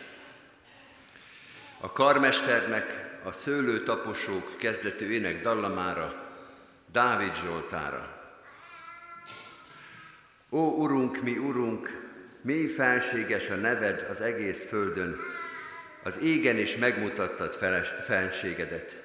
A 1.79 1.91
karmesternek 1.91 3.17
a 3.23 3.31
szőlőtaposók 3.31 4.57
kezdetű 4.57 5.09
ének 5.09 5.41
dallamára, 5.41 6.13
Dávid 6.91 7.35
Zsoltára. 7.35 8.18
Ó, 10.51 10.57
Urunk, 10.57 11.21
mi 11.21 11.37
Urunk, 11.37 12.09
mély 12.41 12.67
felséges 12.67 13.49
a 13.49 13.55
neved 13.55 14.07
az 14.09 14.21
egész 14.21 14.65
földön, 14.65 15.17
az 16.03 16.19
égen 16.21 16.57
is 16.57 16.77
megmutattad 16.77 17.53
felségedet. 18.03 19.03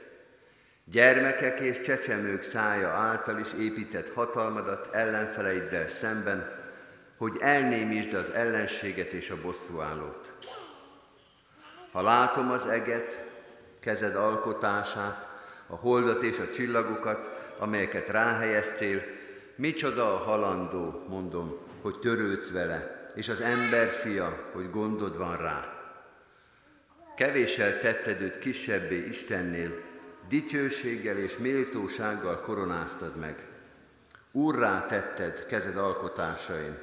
Gyermekek 0.85 1.61
és 1.61 1.81
csecsemők 1.81 2.43
szája 2.43 2.89
által 2.89 3.39
is 3.39 3.53
épített 3.61 4.13
hatalmadat 4.13 4.95
ellenfeleiddel 4.95 5.89
szemben, 5.89 6.63
hogy 7.17 7.37
elnémítsd 7.41 8.15
az 8.15 8.31
ellenséget 8.31 9.13
és 9.13 9.31
a 9.31 9.41
bosszúállót. 9.43 10.33
Ha 11.93 12.03
látom 12.03 12.51
az 12.51 12.67
eget, 12.67 13.25
kezed 13.81 14.17
alkotását, 14.17 15.29
a 15.67 15.75
holdat 15.75 16.23
és 16.23 16.39
a 16.39 16.51
csillagokat, 16.51 17.29
amelyeket 17.59 18.09
ráhelyeztél, 18.09 19.03
Micsoda 19.57 20.15
a 20.15 20.25
halandó, 20.25 21.05
mondom, 21.09 21.59
hogy 21.83 21.99
törődsz 21.99 22.51
vele, 22.51 23.11
és 23.15 23.29
az 23.29 23.41
ember 23.41 23.89
fia, 23.89 24.51
hogy 24.53 24.71
gondod 24.71 25.19
van 25.19 25.37
rá. 25.37 25.75
Kevéssel 27.17 27.79
tetted 27.79 28.21
őt 28.21 28.39
kisebbé 28.39 29.07
Istennél, 29.07 29.83
dicsőséggel 30.29 31.17
és 31.17 31.39
méltósággal 31.39 32.41
koronáztad 32.41 33.17
meg. 33.17 33.47
Úrrá 34.33 34.87
tetted 34.87 35.47
kezed 35.47 35.77
alkotásain, 35.77 36.79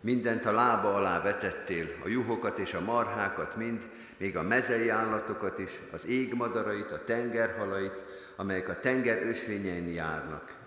mindent 0.00 0.44
a 0.44 0.52
lába 0.52 0.94
alá 0.94 1.22
vetettél, 1.22 1.88
a 2.04 2.08
juhokat 2.08 2.58
és 2.58 2.74
a 2.74 2.80
marhákat 2.80 3.56
mind, 3.56 3.88
még 4.16 4.36
a 4.36 4.42
mezei 4.42 4.88
állatokat 4.88 5.58
is, 5.58 5.80
az 5.92 6.06
égmadarait, 6.06 6.90
a 6.90 7.04
tengerhalait, 7.04 8.02
amelyek 8.36 8.68
a 8.68 8.80
tenger 8.80 9.22
ösvényein 9.22 9.88
járnak. 9.88 10.63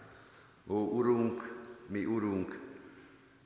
Ó, 0.67 0.75
Urunk, 0.75 1.53
mi 1.88 2.06
Urunk, 2.06 2.60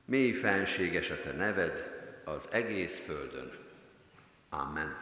mély 0.06 0.32
fenséges 0.32 1.10
a 1.10 1.22
Te 1.22 1.32
neved 1.32 2.00
az 2.26 2.48
egész 2.52 3.02
földön. 3.06 3.52
Amen. 4.50 4.98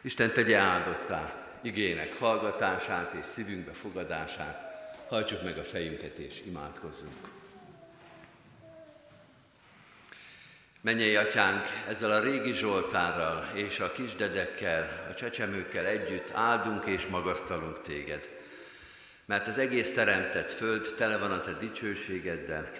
Isten 0.00 0.32
tegye 0.32 0.58
áldottá 0.58 1.46
igének 1.62 2.18
hallgatását 2.18 3.14
és 3.14 3.26
szívünkbe 3.26 3.72
fogadását. 3.72 4.70
Hajtsuk 5.08 5.42
meg 5.42 5.58
a 5.58 5.64
fejünket 5.64 6.18
és 6.18 6.42
imádkozzunk. 6.46 7.28
Mennyei 10.80 11.16
atyánk, 11.16 11.64
ezzel 11.88 12.10
a 12.10 12.20
régi 12.20 12.52
Zsoltárral 12.52 13.56
és 13.56 13.80
a 13.80 13.92
kisdedekkel, 13.92 15.06
a 15.10 15.14
csecsemőkkel 15.14 15.86
együtt 15.86 16.30
áldunk 16.30 16.84
és 16.84 17.06
magasztalunk 17.06 17.82
téged. 17.82 18.41
Mert 19.26 19.46
az 19.46 19.58
egész 19.58 19.92
teremtett 19.92 20.52
föld 20.52 20.94
tele 20.96 21.18
van 21.18 21.30
a 21.30 21.40
te 21.40 21.52
dicsőségeddel. 21.52 22.70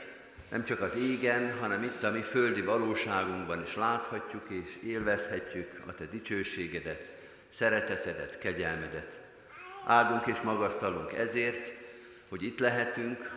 Nem 0.51 0.65
csak 0.65 0.81
az 0.81 0.97
égen, 0.97 1.59
hanem 1.59 1.83
itt 1.83 2.03
a 2.03 2.11
mi 2.11 2.21
földi 2.21 2.61
valóságunkban 2.61 3.63
is 3.63 3.77
láthatjuk 3.77 4.49
és 4.49 4.79
élvezhetjük 4.85 5.83
a 5.87 5.95
te 5.95 6.05
dicsőségedet, 6.05 7.13
szeretetedet, 7.49 8.39
kegyelmedet. 8.39 9.21
Áldunk 9.87 10.27
és 10.27 10.41
magasztalunk 10.41 11.13
ezért, 11.13 11.73
hogy 12.29 12.43
itt 12.43 12.59
lehetünk, 12.59 13.31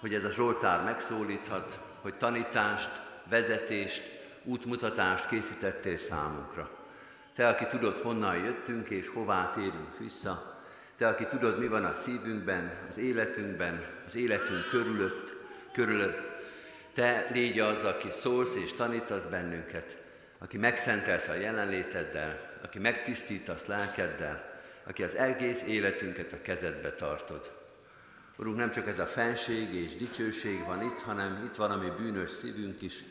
hogy 0.00 0.14
ez 0.14 0.24
a 0.24 0.30
Zsoltár 0.30 0.84
megszólíthat, 0.84 1.80
hogy 2.00 2.14
tanítást, 2.14 2.90
vezetést, 3.28 4.02
útmutatást 4.44 5.28
készítettél 5.28 5.96
számunkra. 5.96 6.70
Te, 7.34 7.48
aki 7.48 7.66
tudod, 7.66 7.96
honnan 7.96 8.36
jöttünk 8.36 8.88
és 8.90 9.08
hová 9.08 9.50
térünk 9.50 9.98
vissza, 9.98 10.57
Te, 10.98 11.06
aki 11.06 11.26
tudod, 11.26 11.58
mi 11.58 11.66
van 11.66 11.84
a 11.84 11.94
szívünkben, 11.94 12.72
az 12.88 12.98
életünkben, 12.98 13.86
az 14.06 14.14
életünk 14.14 14.68
körülött, 14.70 15.32
körülött, 15.72 16.28
Te 16.94 17.24
légy 17.32 17.58
az, 17.58 17.82
aki 17.82 18.10
szólsz 18.10 18.54
és 18.54 18.72
tanítasz 18.72 19.24
bennünket, 19.24 19.96
aki 20.38 20.58
megszentelsz 20.58 21.28
a 21.28 21.34
jelenléteddel, 21.34 22.58
aki 22.62 22.78
megtisztítasz 22.78 23.66
lelkeddel, 23.66 24.60
aki 24.86 25.02
az 25.02 25.16
egész 25.16 25.62
életünket 25.62 26.32
a 26.32 26.42
kezedbe 26.42 26.92
tartod. 26.92 27.52
Urunk, 28.36 28.56
nem 28.56 28.70
csak 28.70 28.88
ez 28.88 28.98
a 28.98 29.06
fenség 29.06 29.74
és 29.74 29.96
dicsőség 29.96 30.64
van 30.64 30.82
itt, 30.82 31.00
hanem 31.00 31.44
itt 31.44 31.54
van 31.54 31.70
a 31.70 31.76
mi 31.76 31.90
bűnös 31.96 32.30
szívünk 32.30 32.82
is, 32.82 33.04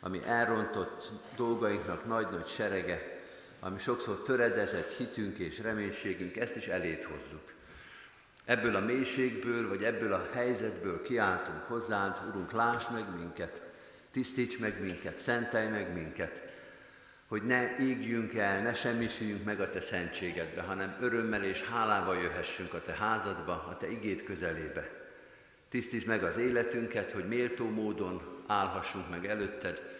ami 0.00 0.20
elrontott 0.26 1.10
dolgainknak 1.36 2.06
nagy-nagy 2.06 2.46
serege, 2.46 3.09
ami 3.60 3.78
sokszor 3.78 4.22
töredezett 4.22 4.92
hitünk 4.92 5.38
és 5.38 5.58
reménységünk, 5.58 6.36
ezt 6.36 6.56
is 6.56 6.66
elét 6.66 7.04
hozzuk. 7.04 7.52
Ebből 8.44 8.74
a 8.74 8.80
mélységből, 8.80 9.68
vagy 9.68 9.84
ebből 9.84 10.12
a 10.12 10.28
helyzetből 10.32 11.02
kiáltunk 11.02 11.64
hozzád, 11.64 12.20
Urunk, 12.28 12.52
láss 12.52 12.88
meg 12.88 13.04
minket, 13.18 13.62
tisztíts 14.10 14.58
meg 14.58 14.80
minket, 14.80 15.18
szentelj 15.18 15.68
meg 15.68 15.92
minket, 15.92 16.42
hogy 17.28 17.42
ne 17.42 17.76
égjünk 17.78 18.34
el, 18.34 18.62
ne 18.62 18.74
semmisüljünk 18.74 19.44
meg 19.44 19.60
a 19.60 19.70
Te 19.70 19.80
szentségedbe, 19.80 20.60
hanem 20.60 20.96
örömmel 21.00 21.44
és 21.44 21.62
hálával 21.62 22.16
jöhessünk 22.16 22.74
a 22.74 22.82
Te 22.82 22.92
házadba, 22.92 23.52
a 23.52 23.76
Te 23.76 23.90
igét 23.90 24.22
közelébe. 24.22 24.90
Tisztíts 25.68 26.06
meg 26.06 26.22
az 26.22 26.36
életünket, 26.36 27.12
hogy 27.12 27.28
méltó 27.28 27.68
módon 27.68 28.36
állhassunk 28.46 29.10
meg 29.10 29.26
előtted, 29.26 29.99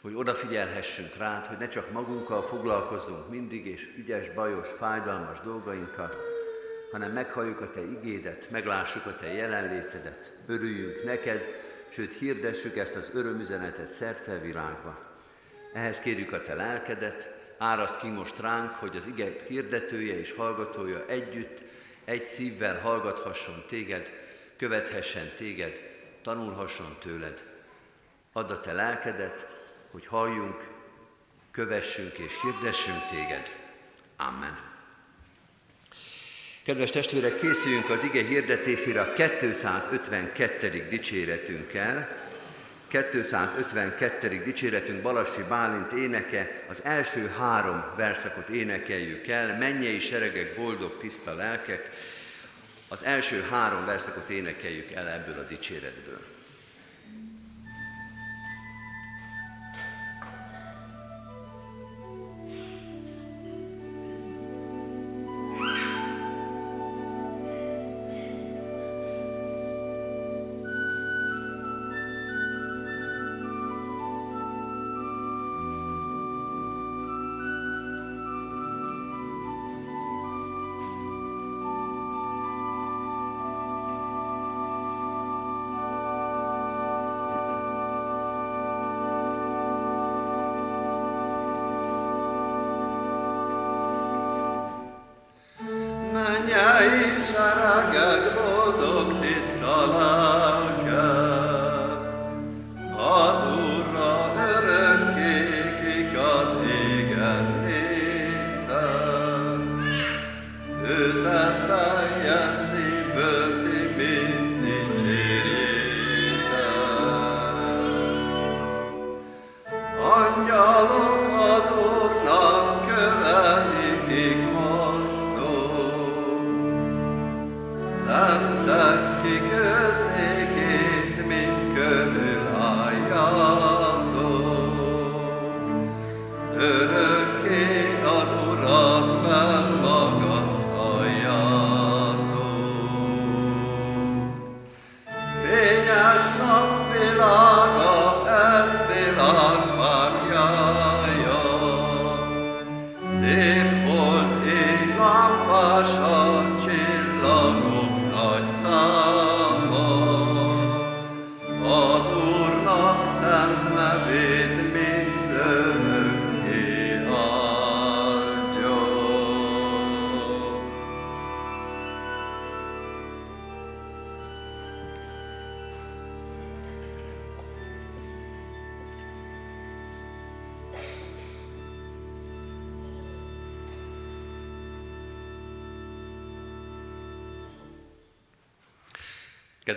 hogy 0.00 0.14
odafigyelhessünk 0.14 1.16
rád, 1.16 1.46
hogy 1.46 1.56
ne 1.56 1.68
csak 1.68 1.90
magunkkal 1.90 2.42
foglalkozzunk 2.42 3.28
mindig, 3.28 3.66
és 3.66 3.88
ügyes, 3.98 4.30
bajos, 4.30 4.68
fájdalmas 4.68 5.40
dolgainkkal, 5.40 6.10
hanem 6.92 7.12
meghalljuk 7.12 7.60
a 7.60 7.70
Te 7.70 7.80
igédet, 7.80 8.50
meglássuk 8.50 9.06
a 9.06 9.16
Te 9.16 9.32
jelenlétedet, 9.32 10.32
örüljünk 10.46 11.04
neked, 11.04 11.48
sőt 11.88 12.14
hirdessük 12.14 12.76
ezt 12.76 12.96
az 12.96 13.10
örömüzenetet 13.14 13.90
szerte 13.90 14.32
a 14.32 14.40
világba. 14.40 14.98
Ehhez 15.72 16.00
kérjük 16.00 16.32
a 16.32 16.42
Te 16.42 16.54
lelkedet, 16.54 17.30
áraszt 17.58 17.98
ki 17.98 18.08
most 18.08 18.38
ránk, 18.38 18.70
hogy 18.70 18.96
az 18.96 19.06
ige 19.06 19.32
hirdetője 19.48 20.18
és 20.18 20.32
hallgatója 20.32 21.04
együtt, 21.06 21.62
egy 22.04 22.24
szívvel 22.24 22.78
hallgathasson 22.78 23.64
Téged, 23.68 24.12
követhessen 24.56 25.32
Téged, 25.36 25.80
tanulhasson 26.22 26.96
tőled. 27.00 27.42
Add 28.32 28.50
a 28.50 28.60
Te 28.60 28.72
lelkedet, 28.72 29.59
hogy 29.90 30.06
halljunk, 30.06 30.66
kövessünk 31.50 32.18
és 32.18 32.32
hirdessünk 32.42 33.06
téged. 33.10 33.58
Amen. 34.16 34.68
Kedves 36.64 36.90
testvérek, 36.90 37.36
készüljünk 37.36 37.90
az 37.90 38.02
ige 38.02 38.24
hirdetésére 38.24 39.00
a 39.00 39.12
252. 39.12 40.86
dicséretünkkel. 40.88 42.18
252. 42.88 44.42
dicséretünk 44.44 45.02
Balassi 45.02 45.42
Bálint 45.48 45.92
éneke, 45.92 46.64
az 46.68 46.84
első 46.84 47.26
három 47.38 47.84
verszakot 47.96 48.48
énekeljük 48.48 49.26
el, 49.26 49.58
mennyei 49.58 49.98
seregek, 49.98 50.54
boldog, 50.54 50.96
tiszta 50.98 51.34
lelkek, 51.34 51.90
az 52.88 53.04
első 53.04 53.42
három 53.50 53.86
verszakot 53.86 54.28
énekeljük 54.28 54.90
el 54.92 55.08
ebből 55.08 55.38
a 55.38 55.46
dicséretből. 55.46 56.20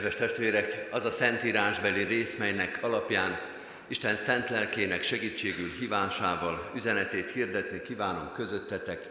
Kedves 0.03 0.21
testvérek, 0.21 0.87
az 0.91 1.05
a 1.05 1.11
szentírásbeli 1.11 2.03
rész, 2.03 2.35
melynek 2.35 2.79
alapján 2.81 3.39
Isten 3.87 4.15
szent 4.15 4.49
lelkének 4.49 5.03
segítségül 5.03 5.69
hívásával 5.79 6.71
üzenetét 6.75 7.31
hirdetni 7.31 7.81
kívánom 7.81 8.31
közöttetek, 8.33 9.09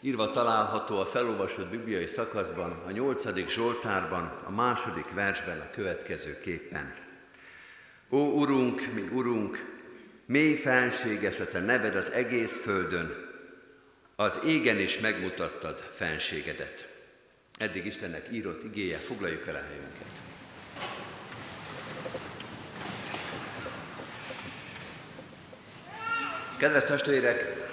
írva 0.00 0.30
található 0.30 0.98
a 0.98 1.06
felolvasott 1.06 1.70
bibliai 1.70 2.06
szakaszban, 2.06 2.82
a 2.86 2.90
nyolcadik 2.90 3.48
Zsoltárban, 3.48 4.36
a 4.44 4.50
második 4.50 5.14
versben 5.14 5.60
a 5.60 5.70
következő 5.70 6.40
képpen. 6.40 6.94
Ó 8.10 8.18
Urunk, 8.18 8.92
mi 8.94 9.00
Urunk, 9.00 9.64
mély 10.26 10.54
fenséges 10.54 11.40
a 11.40 11.48
Te 11.48 11.60
neved 11.60 11.96
az 11.96 12.10
egész 12.10 12.56
földön, 12.56 13.14
az 14.16 14.38
égen 14.46 14.78
is 14.78 14.98
megmutattad 14.98 15.90
fenségedet. 15.94 16.88
Eddig 17.58 17.86
Istennek 17.86 18.28
írott 18.32 18.64
igéje, 18.64 18.98
foglaljuk 18.98 19.46
el 19.46 19.54
a 19.54 19.62
helyünket. 19.68 20.24
Kedves 26.64 26.84
testvérek, 26.84 27.68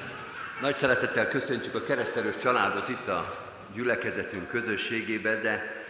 nagy 0.61 0.75
szeretettel 0.75 1.27
köszöntjük 1.27 1.75
a 1.75 1.83
keresztelős 1.83 2.37
családot 2.37 2.89
itt 2.89 3.07
a 3.07 3.47
gyülekezetünk 3.73 4.47
közösségében, 4.47 5.41
de 5.41 5.83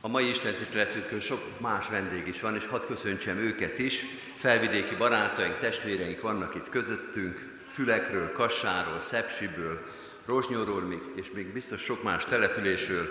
a 0.00 0.08
mai 0.08 0.28
Isten 0.28 0.54
tiszteletünkön 0.54 1.20
sok 1.20 1.60
más 1.60 1.88
vendég 1.88 2.26
is 2.26 2.40
van, 2.40 2.54
és 2.54 2.66
hadd 2.66 2.86
köszöntsem 2.86 3.38
őket 3.38 3.78
is. 3.78 4.04
Felvidéki 4.38 4.94
barátaink, 4.94 5.58
testvéreink 5.58 6.20
vannak 6.20 6.54
itt 6.54 6.68
közöttünk, 6.68 7.58
Fülekről, 7.68 8.32
Kassáról, 8.32 9.00
Szepsiből, 9.00 9.86
Rozsnyóról, 10.26 11.02
és 11.16 11.30
még 11.30 11.52
biztos 11.52 11.82
sok 11.82 12.02
más 12.02 12.24
településről. 12.24 13.08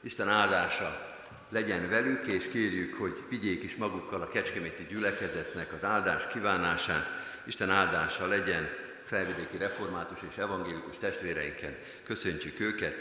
Isten 0.00 0.28
áldása 0.28 1.16
legyen 1.50 1.88
velük, 1.88 2.26
és 2.26 2.48
kérjük, 2.48 2.94
hogy 2.94 3.22
vigyék 3.28 3.62
is 3.62 3.76
magukkal 3.76 4.22
a 4.22 4.28
Kecskeméti 4.28 4.86
gyülekezetnek 4.90 5.72
az 5.72 5.84
áldás 5.84 6.26
kívánását, 6.32 7.26
Isten 7.48 7.70
áldása 7.70 8.26
legyen 8.26 8.68
felvidéki 9.04 9.56
református 9.56 10.18
és 10.30 10.36
evangélikus 10.36 10.98
testvéreinken. 10.98 11.76
Köszöntjük 12.04 12.60
őket, 12.60 12.94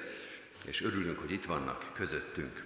és 0.65 0.83
örülünk, 0.83 1.19
hogy 1.19 1.31
itt 1.31 1.45
vannak 1.45 1.83
közöttünk. 1.93 2.63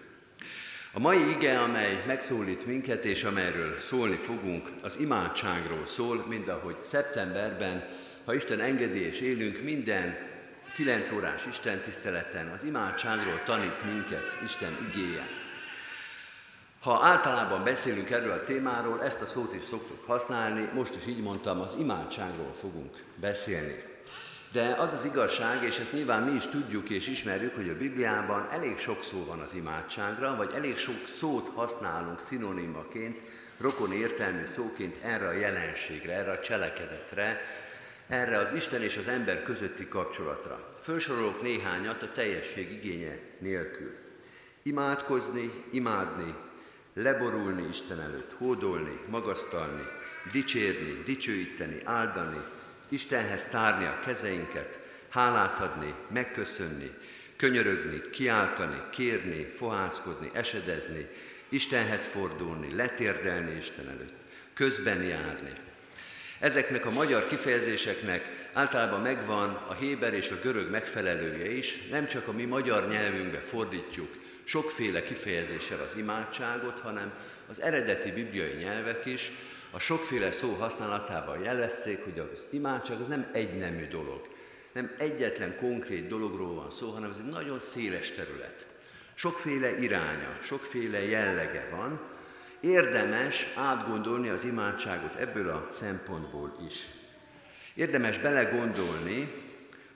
A 0.92 1.00
mai 1.00 1.30
ige, 1.30 1.60
amely 1.60 2.04
megszólít 2.08 2.66
minket, 2.66 3.06
és 3.06 3.24
amelyről 3.24 3.80
szólni 3.80 4.16
fogunk, 4.16 4.70
az 4.82 5.00
imádságról 5.00 5.86
szól, 5.86 6.26
mind 6.28 6.48
ahogy 6.48 6.78
szeptemberben, 6.82 7.88
ha 8.26 8.34
Isten 8.34 8.60
engedi 8.60 9.00
és 9.00 9.22
élünk, 9.22 9.64
minden 9.64 10.18
9 10.76 11.12
órás 11.12 11.46
Isten 11.50 11.82
tiszteleten 11.82 12.48
az 12.48 12.64
imádságról 12.64 13.42
tanít 13.44 13.84
minket 13.86 14.38
Isten 14.44 14.78
igéje. 14.90 15.41
Ha 16.82 17.00
általában 17.04 17.64
beszélünk 17.64 18.10
erről 18.10 18.32
a 18.32 18.44
témáról, 18.44 19.04
ezt 19.04 19.22
a 19.22 19.26
szót 19.26 19.54
is 19.54 19.64
szoktuk 19.64 20.06
használni, 20.06 20.70
most 20.74 20.96
is 20.96 21.06
így 21.06 21.22
mondtam, 21.22 21.60
az 21.60 21.76
imádságról 21.80 22.54
fogunk 22.60 23.04
beszélni. 23.16 23.84
De 24.52 24.76
az 24.80 24.94
az 24.94 25.06
igazság, 25.06 25.64
és 25.64 25.80
ezt 25.80 25.94
nyilván 25.94 26.24
mi 26.24 26.32
is 26.32 26.48
tudjuk 26.48 26.90
és 26.90 27.08
ismerjük, 27.08 27.56
hogy 27.56 27.70
a 27.70 27.78
Bibliában 27.78 28.48
elég 28.50 28.78
sok 28.78 29.04
szó 29.04 29.26
van 29.26 29.40
az 29.40 29.54
imádságra, 29.54 30.36
vagy 30.36 30.52
elég 30.56 30.78
sok 30.78 31.08
szót 31.20 31.50
használunk 31.56 32.20
szinonimaként, 32.20 33.20
rokon 33.58 33.94
értelmű 33.94 34.46
szóként 34.46 34.98
erre 35.04 35.28
a 35.28 35.32
jelenségre, 35.32 36.14
erre 36.14 36.32
a 36.32 36.40
cselekedetre, 36.40 37.42
erre 38.08 38.38
az 38.38 38.54
Isten 38.54 38.82
és 38.82 38.98
az 38.98 39.08
ember 39.08 39.44
közötti 39.44 39.88
kapcsolatra. 39.88 40.70
Fölsorolok 40.84 41.42
néhányat 41.42 42.02
a 42.02 42.12
teljesség 42.12 42.72
igénye 42.72 43.20
nélkül. 43.40 43.96
Imádkozni, 44.64 45.66
imádni, 45.72 46.36
leborulni 46.94 47.68
Isten 47.70 48.02
előtt, 48.02 48.34
hódolni, 48.38 49.00
magasztalni, 49.10 49.88
dicsérni, 50.32 51.02
dicsőíteni, 51.06 51.82
áldani, 51.84 52.42
Istenhez 52.90 53.46
tárni 53.46 53.86
a 53.86 54.00
kezeinket, 54.06 54.80
hálát 55.10 55.60
adni, 55.60 55.94
megköszönni, 56.14 56.92
könyörögni, 57.36 58.10
kiáltani, 58.10 58.82
kérni, 58.92 59.44
fohászkodni, 59.44 60.30
esedezni, 60.34 61.08
Istenhez 61.50 62.02
fordulni, 62.12 62.76
letérdelni 62.76 63.56
Isten 63.56 63.88
előtt, 63.90 64.22
közben 64.54 65.04
járni. 65.04 65.54
Ezeknek 66.40 66.86
a 66.86 66.92
magyar 66.92 67.28
kifejezéseknek 67.28 68.50
általában 68.54 69.02
megvan 69.02 69.50
a 69.68 69.74
héber 69.74 70.14
és 70.14 70.30
a 70.30 70.40
görög 70.42 70.70
megfelelője 70.70 71.52
is, 71.52 71.88
nem 71.92 72.08
csak 72.08 72.28
a 72.28 72.32
mi 72.32 72.46
magyar 72.46 72.88
nyelvünkbe 72.88 73.40
fordítjuk 73.40 74.21
sokféle 74.52 75.04
kifejezéssel 75.04 75.80
az 75.80 75.96
imádságot, 75.96 76.80
hanem 76.80 77.14
az 77.50 77.62
eredeti 77.62 78.12
bibliai 78.12 78.54
nyelvek 78.54 79.06
is 79.06 79.32
a 79.72 79.80
sokféle 79.80 80.32
szó 80.32 80.54
használatával 80.54 81.38
jelezték, 81.44 82.04
hogy 82.04 82.20
az 82.20 82.44
imádság 82.50 83.00
az 83.00 83.08
nem 83.08 83.30
egynemű 83.34 83.88
dolog. 83.88 84.28
Nem 84.74 84.96
egyetlen 84.98 85.58
konkrét 85.58 86.08
dologról 86.08 86.54
van 86.54 86.70
szó, 86.70 86.92
hanem 86.92 87.10
ez 87.10 87.18
egy 87.18 87.30
nagyon 87.32 87.60
széles 87.60 88.12
terület. 88.12 88.66
Sokféle 89.14 89.78
iránya, 89.80 90.38
sokféle 90.42 91.06
jellege 91.06 91.68
van. 91.72 92.02
Érdemes 92.60 93.48
átgondolni 93.56 94.30
az 94.30 94.44
imádságot 94.44 95.16
ebből 95.16 95.50
a 95.50 95.68
szempontból 95.70 96.56
is. 96.68 96.88
Érdemes 97.74 98.20
belegondolni, 98.20 99.34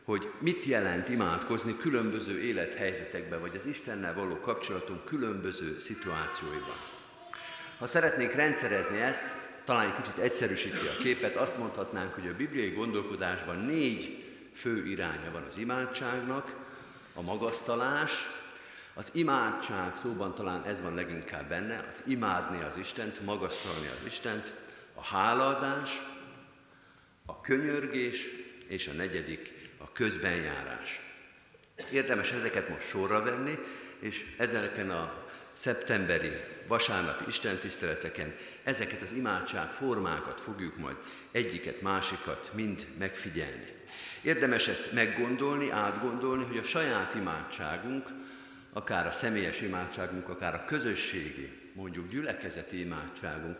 hogy 0.05 0.31
mit 0.39 0.63
jelent 0.63 1.09
imádkozni 1.09 1.77
különböző 1.77 2.41
élethelyzetekben, 2.41 3.39
vagy 3.39 3.55
az 3.55 3.65
Istennel 3.65 4.13
való 4.13 4.39
kapcsolatunk 4.39 5.05
különböző 5.05 5.79
szituációiban. 5.79 6.75
Ha 7.77 7.87
szeretnénk 7.87 8.33
rendszerezni 8.33 9.01
ezt, 9.01 9.23
talán 9.63 9.85
egy 9.85 10.01
kicsit 10.01 10.17
egyszerűsíti 10.17 10.87
a 10.87 11.01
képet, 11.01 11.35
azt 11.35 11.57
mondhatnánk, 11.57 12.13
hogy 12.13 12.27
a 12.27 12.35
bibliai 12.35 12.69
gondolkodásban 12.69 13.57
négy 13.57 14.23
fő 14.53 14.85
iránya 14.85 15.31
van 15.31 15.43
az 15.43 15.57
imádságnak, 15.57 16.55
a 17.13 17.21
magasztalás, 17.21 18.11
az 18.93 19.09
imádság 19.13 19.95
szóban 19.95 20.35
talán 20.35 20.63
ez 20.63 20.81
van 20.81 20.95
leginkább 20.95 21.49
benne, 21.49 21.85
az 21.89 22.01
imádni 22.05 22.63
az 22.63 22.77
Istent, 22.77 23.21
magasztalni 23.21 23.87
az 23.87 24.05
Istent, 24.05 24.53
a 24.93 25.03
hálaadás, 25.03 26.03
a 27.25 27.41
könyörgés, 27.41 28.29
és 28.67 28.87
a 28.87 28.93
negyedik 28.93 29.54
a 29.85 29.91
közbenjárás. 29.93 31.01
Érdemes 31.91 32.31
ezeket 32.31 32.69
most 32.69 32.87
sorra 32.87 33.23
venni, 33.23 33.59
és 33.99 34.35
ezeken 34.37 34.89
a 34.89 35.23
szeptemberi 35.53 36.31
vasárnapi 36.67 37.23
istentiszteleteken 37.27 38.35
ezeket 38.63 39.01
az 39.01 39.11
imádság 39.11 39.71
formákat 39.71 40.41
fogjuk 40.41 40.77
majd 40.77 40.97
egyiket, 41.31 41.81
másikat 41.81 42.51
mind 42.53 42.87
megfigyelni. 42.97 43.73
Érdemes 44.21 44.67
ezt 44.67 44.91
meggondolni, 44.91 45.69
átgondolni, 45.69 46.43
hogy 46.43 46.57
a 46.57 46.63
saját 46.63 47.13
imádságunk, 47.13 48.09
akár 48.73 49.07
a 49.07 49.11
személyes 49.11 49.61
imádságunk, 49.61 50.29
akár 50.29 50.53
a 50.53 50.65
közösségi, 50.65 51.71
mondjuk 51.73 52.09
gyülekezeti 52.09 52.79
imádságunk, 52.79 53.57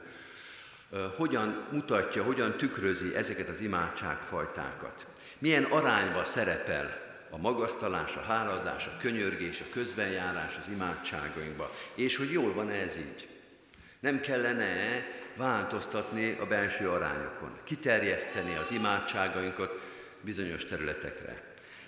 hogyan 1.17 1.67
mutatja, 1.71 2.23
hogyan 2.23 2.57
tükrözi 2.57 3.15
ezeket 3.15 3.49
az 3.49 3.59
imádságfajtákat. 3.59 5.05
Milyen 5.39 5.63
arányba 5.63 6.23
szerepel 6.23 7.03
a 7.29 7.37
magasztalás, 7.37 8.15
a 8.15 8.21
háladás, 8.21 8.87
a 8.87 8.97
könyörgés, 8.99 9.61
a 9.61 9.73
közbenjárás 9.73 10.57
az 10.57 10.67
imádságainkba, 10.71 11.71
és 11.95 12.17
hogy 12.17 12.31
jól 12.31 12.53
van 12.53 12.69
ez 12.69 12.97
így. 12.97 13.27
Nem 13.99 14.21
kellene 14.21 14.75
változtatni 15.37 16.37
a 16.39 16.45
belső 16.45 16.89
arányokon, 16.89 17.57
kiterjeszteni 17.63 18.55
az 18.55 18.71
imádságainkat 18.71 19.79
bizonyos 20.21 20.65
területekre. 20.65 21.43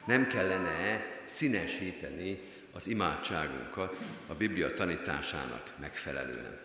Nem 0.06 0.28
kellene 0.28 1.06
színesíteni 1.26 2.40
az 2.74 2.88
imádságunkat 2.88 3.98
a 4.28 4.34
Biblia 4.34 4.74
tanításának 4.74 5.74
megfelelően. 5.80 6.60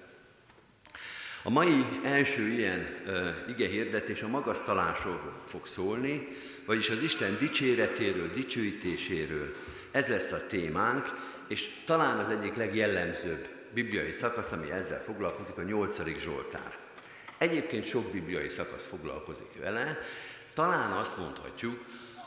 A 1.42 1.50
mai 1.50 1.84
első 2.04 2.46
ilyen 2.46 2.86
uh, 3.06 3.28
ige 3.48 3.68
hirdetés 3.68 4.22
a 4.22 4.28
magasztalásról 4.28 5.42
fog 5.48 5.66
szólni, 5.66 6.28
vagyis 6.64 6.90
az 6.90 7.02
Isten 7.02 7.36
dicséretéről, 7.38 8.32
dicsőítéséről. 8.32 9.54
Ez 9.90 10.08
lesz 10.08 10.32
a 10.32 10.46
témánk, 10.46 11.06
és 11.48 11.70
talán 11.86 12.18
az 12.18 12.30
egyik 12.30 12.54
legjellemzőbb 12.54 13.48
bibliai 13.74 14.12
szakasz, 14.12 14.52
ami 14.52 14.70
ezzel 14.70 15.02
foglalkozik, 15.02 15.56
a 15.56 15.62
nyolcadik 15.62 16.20
Zsoltár. 16.20 16.78
Egyébként 17.38 17.86
sok 17.86 18.12
bibliai 18.12 18.48
szakasz 18.48 18.86
foglalkozik 18.86 19.58
vele. 19.60 19.98
Talán 20.54 20.90
azt 20.90 21.18
mondhatjuk, 21.18 21.84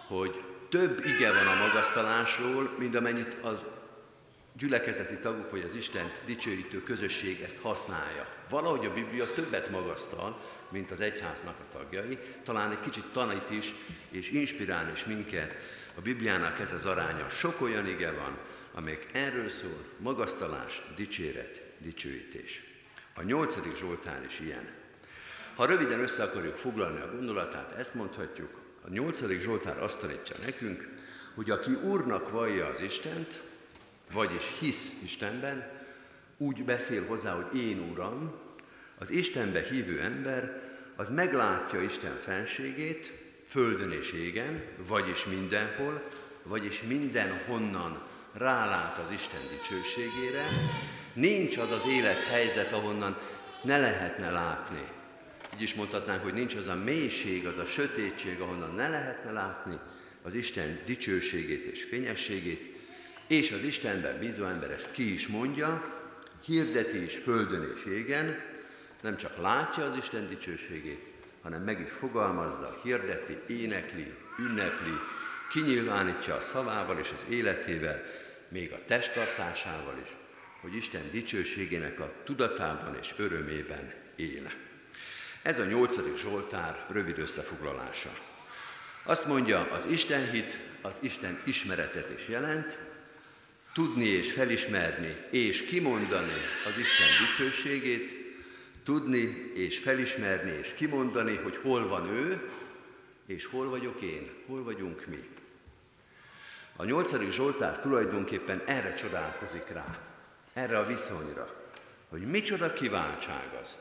hogy 0.08 0.44
több 0.70 1.06
ige 1.06 1.28
van 1.28 1.48
a 1.48 1.68
magasztalásról, 1.68 2.76
mint 2.80 2.96
amennyit 2.96 3.38
az 3.42 3.58
gyülekezeti 4.58 5.18
tagok 5.18 5.52
vagy 5.52 5.62
az 5.62 5.76
Istent 5.76 6.22
dicsőítő 6.26 6.84
közösség 6.84 7.42
ezt 7.42 7.58
használja. 7.62 8.28
Valahogy 8.50 8.86
a 8.86 8.94
Biblia 8.94 9.34
többet 9.34 9.70
magasztal, 9.70 10.42
mint 10.70 10.92
az 10.92 11.02
egyháznak 11.02 11.56
a 11.60 11.78
tagjai, 11.78 12.18
talán 12.44 12.72
egy 12.72 12.80
kicsit 12.80 13.06
tanít 13.14 13.50
is, 13.50 13.74
és 14.10 14.32
inspirál 14.32 14.92
is 14.94 15.06
minket. 15.06 15.56
A 15.96 16.02
Bibliának 16.02 16.60
ez 16.60 16.72
az 16.72 16.86
aránya. 16.86 17.30
Sok 17.30 17.62
olyan 17.62 17.88
ige 17.88 18.12
van, 18.12 18.38
amelyek 18.74 19.08
erről 19.12 19.50
szól, 19.50 19.84
magasztalás, 19.98 20.82
dicséret, 20.96 21.62
dicsőítés. 21.78 22.64
A 23.14 23.22
nyolcadik 23.22 23.78
Zsoltár 23.78 24.24
is 24.28 24.40
ilyen. 24.40 24.70
Ha 25.56 25.66
röviden 25.66 26.00
össze 26.00 26.24
akarjuk 26.24 26.56
foglalni 26.56 27.02
a 27.02 27.12
gondolatát, 27.12 27.72
ezt 27.72 27.94
mondhatjuk, 27.94 28.50
a 28.82 28.90
nyolcadik 28.90 29.42
Zsoltár 29.42 29.84
azt 29.84 30.00
tanítja 30.00 30.36
nekünk, 30.46 30.88
hogy 31.36 31.50
aki 31.50 31.74
Úrnak 31.74 32.30
vallja 32.30 32.68
az 32.68 32.82
Istent, 32.82 33.42
vagyis 34.12 34.56
hisz 34.60 34.92
Istenben, 35.04 35.72
úgy 36.38 36.64
beszél 36.64 37.06
hozzá, 37.06 37.34
hogy 37.34 37.60
én 37.60 37.90
Uram, 37.92 38.34
az 38.98 39.10
Istenbe 39.10 39.64
hívő 39.64 40.00
ember, 40.00 40.62
az 40.96 41.10
meglátja 41.10 41.82
Isten 41.82 42.16
fenségét, 42.24 43.12
földön 43.48 43.92
és 43.92 44.12
égen, 44.12 44.64
vagyis 44.88 45.26
mindenhol, 45.26 46.08
vagyis 46.44 46.82
mindenhonnan 46.82 48.02
rálát 48.34 48.98
az 48.98 49.12
Isten 49.12 49.42
dicsőségére, 49.50 50.44
nincs 51.14 51.58
az 51.58 51.72
az 51.72 51.88
élethelyzet, 51.88 52.72
ahonnan 52.72 53.18
ne 53.62 53.78
lehetne 53.78 54.32
látni. 54.32 54.88
Így 55.56 55.62
is 55.62 55.74
mondhatnánk, 55.74 56.24
hogy 56.24 56.34
nincs 56.34 56.56
az 56.56 56.68
a 56.68 56.76
mélység, 56.76 57.48
az 57.48 57.58
a 57.58 57.66
sötétség, 57.66 58.40
ahonnan 58.40 58.76
ne 58.76 58.88
lehetne 58.88 59.32
látni 59.32 59.80
az 60.22 60.34
Isten 60.34 60.80
dicsőségét 60.86 61.66
és 61.66 61.84
fényességét, 61.84 62.75
és 63.28 63.52
az 63.52 63.64
Istenben 63.64 64.20
bízó 64.20 64.44
ember 64.44 64.72
ezt 64.72 64.92
ki 64.92 65.14
is 65.14 65.28
mondja, 65.28 65.94
hirdeti 66.46 67.04
is 67.04 67.16
földön 67.16 67.72
és 67.76 67.86
égen, 67.86 68.40
nem 69.02 69.18
csak 69.18 69.38
látja 69.38 69.84
az 69.84 69.98
Isten 69.98 70.28
dicsőségét, 70.28 71.12
hanem 71.42 71.62
meg 71.62 71.80
is 71.80 71.92
fogalmazza, 71.92 72.80
hirdeti, 72.84 73.38
énekli, 73.48 74.14
ünnepli, 74.40 74.98
kinyilvánítja 75.52 76.36
a 76.36 76.42
szavával 76.42 77.00
és 77.00 77.12
az 77.16 77.26
életével, 77.30 78.04
még 78.48 78.72
a 78.72 78.86
testtartásával 78.86 80.00
is, 80.04 80.10
hogy 80.62 80.76
Isten 80.76 81.12
dicsőségének 81.12 82.00
a 82.00 82.14
tudatában 82.24 82.98
és 83.02 83.14
örömében 83.18 83.94
él. 84.16 84.52
Ez 85.42 85.60
a 85.60 85.66
nyolcadik 85.66 86.18
Zsoltár 86.18 86.86
rövid 86.90 87.20
összefoglalása. 87.20 88.10
Azt 89.04 89.26
mondja, 89.26 89.72
az 89.72 89.86
Isten 89.86 90.30
hit, 90.30 90.60
az 90.82 90.96
Isten 91.00 91.42
ismeretet 91.44 92.10
is 92.20 92.28
jelent, 92.28 92.78
tudni 93.76 94.06
és 94.06 94.32
felismerni 94.32 95.16
és 95.30 95.66
kimondani 95.66 96.34
az 96.66 96.78
Isten 96.78 97.08
dicsőségét, 97.28 98.14
tudni 98.84 99.52
és 99.56 99.80
felismerni 99.80 100.52
és 100.52 100.74
kimondani, 100.76 101.36
hogy 101.36 101.58
hol 101.58 101.88
van 101.88 102.08
ő, 102.08 102.50
és 103.26 103.46
hol 103.46 103.70
vagyok 103.70 104.02
én, 104.02 104.30
hol 104.48 104.64
vagyunk 104.64 105.06
mi. 105.06 105.30
A 106.76 106.86
nyolcadik 106.86 107.32
Zsoltár 107.32 107.80
tulajdonképpen 107.80 108.62
erre 108.66 108.94
csodálkozik 108.94 109.68
rá, 109.68 110.00
erre 110.54 110.78
a 110.78 110.86
viszonyra, 110.86 111.72
hogy 112.10 112.22
micsoda 112.22 112.74
kiváltság 112.74 113.50
az, 113.62 113.78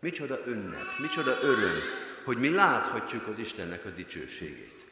micsoda 0.00 0.42
ünnep, 0.46 0.86
micsoda 0.98 1.38
öröm, 1.42 1.78
hogy 2.24 2.38
mi 2.38 2.50
láthatjuk 2.50 3.26
az 3.26 3.38
Istennek 3.38 3.84
a 3.84 3.90
dicsőségét. 3.90 4.84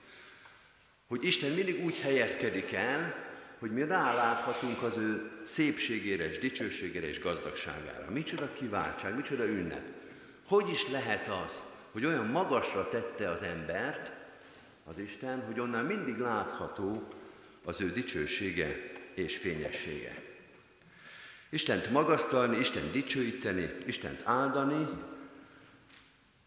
Hogy 1.08 1.24
Isten 1.24 1.52
mindig 1.52 1.84
úgy 1.84 1.98
helyezkedik 1.98 2.72
el, 2.72 3.32
hogy 3.64 3.72
mi 3.72 3.84
ráláthatunk 3.84 4.82
az 4.82 4.96
ő 4.96 5.30
szépségére 5.42 6.28
és 6.28 6.38
dicsőségére 6.38 7.06
és 7.06 7.20
gazdagságára. 7.20 8.10
Micsoda 8.10 8.52
kiváltság, 8.52 9.16
micsoda 9.16 9.44
ünnep. 9.46 9.82
Hogy 10.46 10.68
is 10.68 10.88
lehet 10.88 11.28
az, 11.28 11.62
hogy 11.92 12.04
olyan 12.04 12.26
magasra 12.26 12.88
tette 12.88 13.30
az 13.30 13.42
embert, 13.42 14.12
az 14.84 14.98
Isten, 14.98 15.42
hogy 15.46 15.60
onnan 15.60 15.84
mindig 15.84 16.18
látható 16.18 17.08
az 17.64 17.80
ő 17.80 17.92
dicsősége 17.92 18.92
és 19.14 19.36
fényessége. 19.36 20.22
Istent 21.50 21.90
magasztalni, 21.90 22.58
Isten 22.58 22.90
dicsőíteni, 22.92 23.70
Istent 23.86 24.22
áldani, 24.24 24.88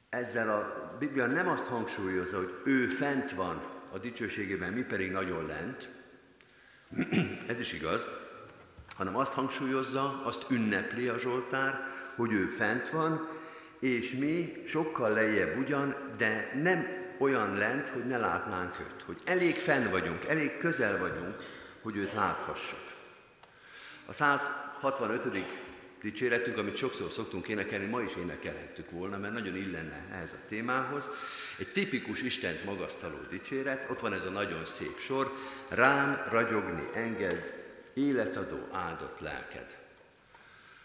ezzel 0.10 0.50
a 0.50 0.96
Biblia 1.00 1.26
nem 1.26 1.48
azt 1.48 1.66
hangsúlyozza, 1.66 2.38
hogy 2.38 2.54
ő 2.64 2.88
fent 2.88 3.32
van 3.32 3.64
a 3.92 3.98
dicsőségében, 3.98 4.74
mi 4.74 4.84
pedig 4.84 5.12
nagyon 5.12 5.46
lent, 5.46 5.96
ez 7.48 7.60
is 7.60 7.74
igaz, 7.74 8.08
hanem 8.96 9.16
azt 9.16 9.34
hangsúlyozza, 9.34 10.22
azt 10.24 10.46
ünnepli 10.50 11.08
a 11.08 11.20
Zsoltár, 11.20 11.80
hogy 12.16 12.32
ő 12.32 12.46
fent 12.46 12.90
van, 12.90 13.28
és 13.80 14.14
mi 14.14 14.64
sokkal 14.66 15.12
lejjebb 15.12 15.58
ugyan, 15.58 15.96
de 16.18 16.52
nem 16.62 16.88
olyan 17.20 17.56
lent, 17.56 17.90
hogy 17.90 18.06
ne 18.06 18.18
látnánk 18.18 18.80
őt, 18.80 19.04
hogy 19.06 19.22
elég 19.26 19.56
fenn 19.56 19.92
vagyunk, 19.92 20.26
elég 20.26 20.58
közel 20.58 20.98
vagyunk, 20.98 21.36
hogy 21.82 21.98
őt 21.98 22.14
láthassuk. 22.14 22.80
A 24.06 24.14
165. 24.14 25.67
dicséretünk, 26.02 26.58
amit 26.58 26.76
sokszor 26.76 27.12
szoktunk 27.12 27.48
énekelni, 27.48 27.86
ma 27.86 28.02
is 28.02 28.16
énekelhettük 28.16 28.92
volna, 28.92 29.18
mert 29.18 29.34
nagyon 29.34 29.56
illene 29.56 30.08
ehhez 30.12 30.34
a 30.34 30.48
témához. 30.48 31.10
Egy 31.58 31.72
tipikus 31.72 32.22
Istent 32.22 32.66
magasztaló 32.66 33.18
dicséret, 33.30 33.90
ott 33.90 34.00
van 34.00 34.14
ez 34.14 34.26
a 34.26 34.30
nagyon 34.30 34.66
szép 34.66 34.98
sor, 34.98 35.34
rám 35.70 36.28
ragyogni 36.30 36.84
enged, 36.94 37.66
életadó 37.94 38.68
áldott 38.72 39.20
lelked. 39.20 39.78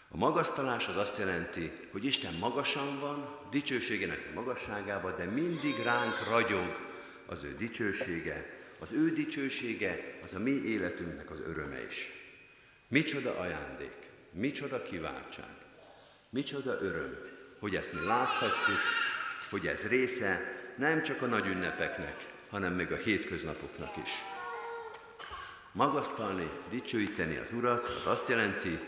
A 0.09 0.17
magasztalás 0.17 0.87
az 0.87 0.97
azt 0.97 1.17
jelenti, 1.17 1.71
hogy 1.91 2.05
Isten 2.05 2.33
magasan 2.33 2.99
van, 2.99 3.39
dicsőségének 3.51 4.27
a 4.31 4.33
magasságában, 4.33 5.13
de 5.17 5.25
mindig 5.25 5.75
ránk 5.83 6.27
ragyog 6.29 6.79
az 7.25 7.43
ő 7.43 7.55
dicsősége. 7.57 8.61
Az 8.79 8.91
ő 8.91 9.13
dicsősége 9.13 10.19
az 10.23 10.33
a 10.33 10.39
mi 10.39 10.51
életünknek 10.51 11.31
az 11.31 11.39
öröme 11.39 11.85
is. 11.85 12.11
Micsoda 12.87 13.37
ajándék, 13.37 14.02
micsoda 14.33 14.81
kiváltság, 14.81 15.55
micsoda 16.29 16.77
öröm, 16.81 17.17
hogy 17.59 17.75
ezt 17.75 17.93
mi 17.93 18.05
láthatjuk, 18.05 18.77
hogy 19.49 19.67
ez 19.67 19.87
része 19.87 20.61
nem 20.77 21.03
csak 21.03 21.21
a 21.21 21.25
nagy 21.25 21.45
ünnepeknek, 21.45 22.25
hanem 22.49 22.73
még 22.73 22.91
a 22.91 22.95
hétköznapoknak 22.95 23.97
is. 24.03 24.09
Magasztalni, 25.71 26.49
dicsőíteni 26.69 27.37
az 27.37 27.51
Urat, 27.51 27.85
az 27.85 28.07
azt 28.07 28.27
jelenti, 28.27 28.79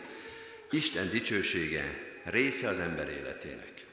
Isten 0.72 1.10
dicsősége 1.10 1.84
része 2.24 2.68
az 2.68 2.80
ember 2.80 3.10
életének. 3.10 3.86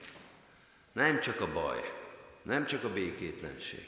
Nem 0.93 1.21
csak 1.21 1.41
a 1.41 1.53
baj, 1.53 1.93
nem 2.43 2.67
csak 2.67 2.85
a 2.85 2.93
békétlenség, 2.93 3.87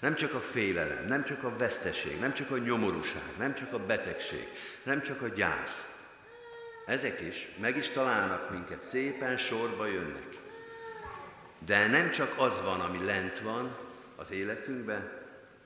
nem 0.00 0.14
csak 0.14 0.34
a 0.34 0.40
félelem, 0.40 1.06
nem 1.06 1.24
csak 1.24 1.44
a 1.44 1.56
veszteség, 1.56 2.18
nem 2.18 2.34
csak 2.34 2.50
a 2.50 2.58
nyomorúság, 2.58 3.36
nem 3.38 3.54
csak 3.54 3.72
a 3.72 3.86
betegség, 3.86 4.48
nem 4.82 5.02
csak 5.02 5.22
a 5.22 5.28
gyász. 5.28 5.88
Ezek 6.90 7.20
is 7.20 7.48
meg 7.60 7.76
is 7.76 7.88
találnak 7.88 8.50
minket, 8.50 8.80
szépen 8.80 9.36
sorba 9.36 9.86
jönnek. 9.86 10.38
De 11.58 11.86
nem 11.86 12.10
csak 12.10 12.34
az 12.38 12.60
van, 12.60 12.80
ami 12.80 13.04
lent 13.04 13.38
van 13.38 13.76
az 14.16 14.30
életünkben, 14.30 15.10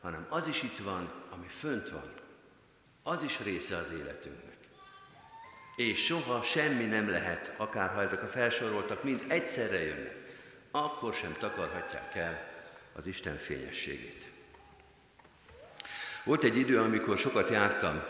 hanem 0.01 0.27
az 0.29 0.47
is 0.47 0.63
itt 0.63 0.79
van, 0.79 1.13
ami 1.31 1.47
fönt 1.47 1.91
van. 1.91 2.13
Az 3.03 3.23
is 3.23 3.41
része 3.41 3.77
az 3.77 3.91
életünknek. 3.91 4.57
És 5.77 6.05
soha 6.05 6.43
semmi 6.43 6.85
nem 6.85 7.11
lehet, 7.11 7.55
akárha 7.57 8.03
ezek 8.03 8.23
a 8.23 8.29
felsoroltak 8.29 9.05
mind 9.05 9.25
egyszerre 9.29 9.83
jönnek, 9.83 10.17
akkor 10.71 11.15
sem 11.15 11.37
takarhatják 11.39 12.15
el 12.15 12.49
az 12.93 13.07
Isten 13.07 13.37
fényességét. 13.37 14.29
Volt 16.25 16.45
egy 16.45 16.57
idő, 16.57 16.81
amikor 16.81 17.19
sokat 17.19 17.51
jártam 17.51 18.03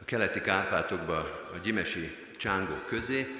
a 0.00 0.04
keleti 0.04 0.40
Kárpátokba, 0.40 1.18
a 1.52 1.58
gyimesi 1.62 2.28
csángók 2.40 2.86
közé. 2.86 3.34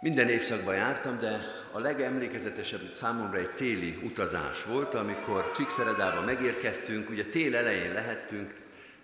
Minden 0.00 0.28
évszakban 0.28 0.74
jártam, 0.74 1.18
de 1.18 1.40
a 1.72 1.78
legemlékezetesebb 1.78 2.94
számomra 2.94 3.38
egy 3.38 3.50
téli 3.50 3.98
utazás 4.02 4.64
volt, 4.64 4.94
amikor 4.94 5.52
Csíkszeredába 5.56 6.20
megérkeztünk, 6.24 7.10
ugye 7.10 7.24
tél 7.24 7.56
elején 7.56 7.92
lehettünk, 7.92 8.54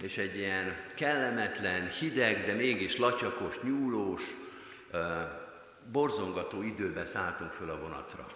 és 0.03 0.19
egy 0.19 0.37
ilyen 0.37 0.77
kellemetlen, 0.95 1.89
hideg, 1.89 2.45
de 2.45 2.53
mégis 2.53 2.99
latyakos, 2.99 3.61
nyúlós, 3.63 4.23
borzongató 5.93 6.63
időben 6.63 7.07
szálltunk 7.07 7.53
föl 7.53 7.71
a 7.71 7.81
vonatra. 7.81 8.27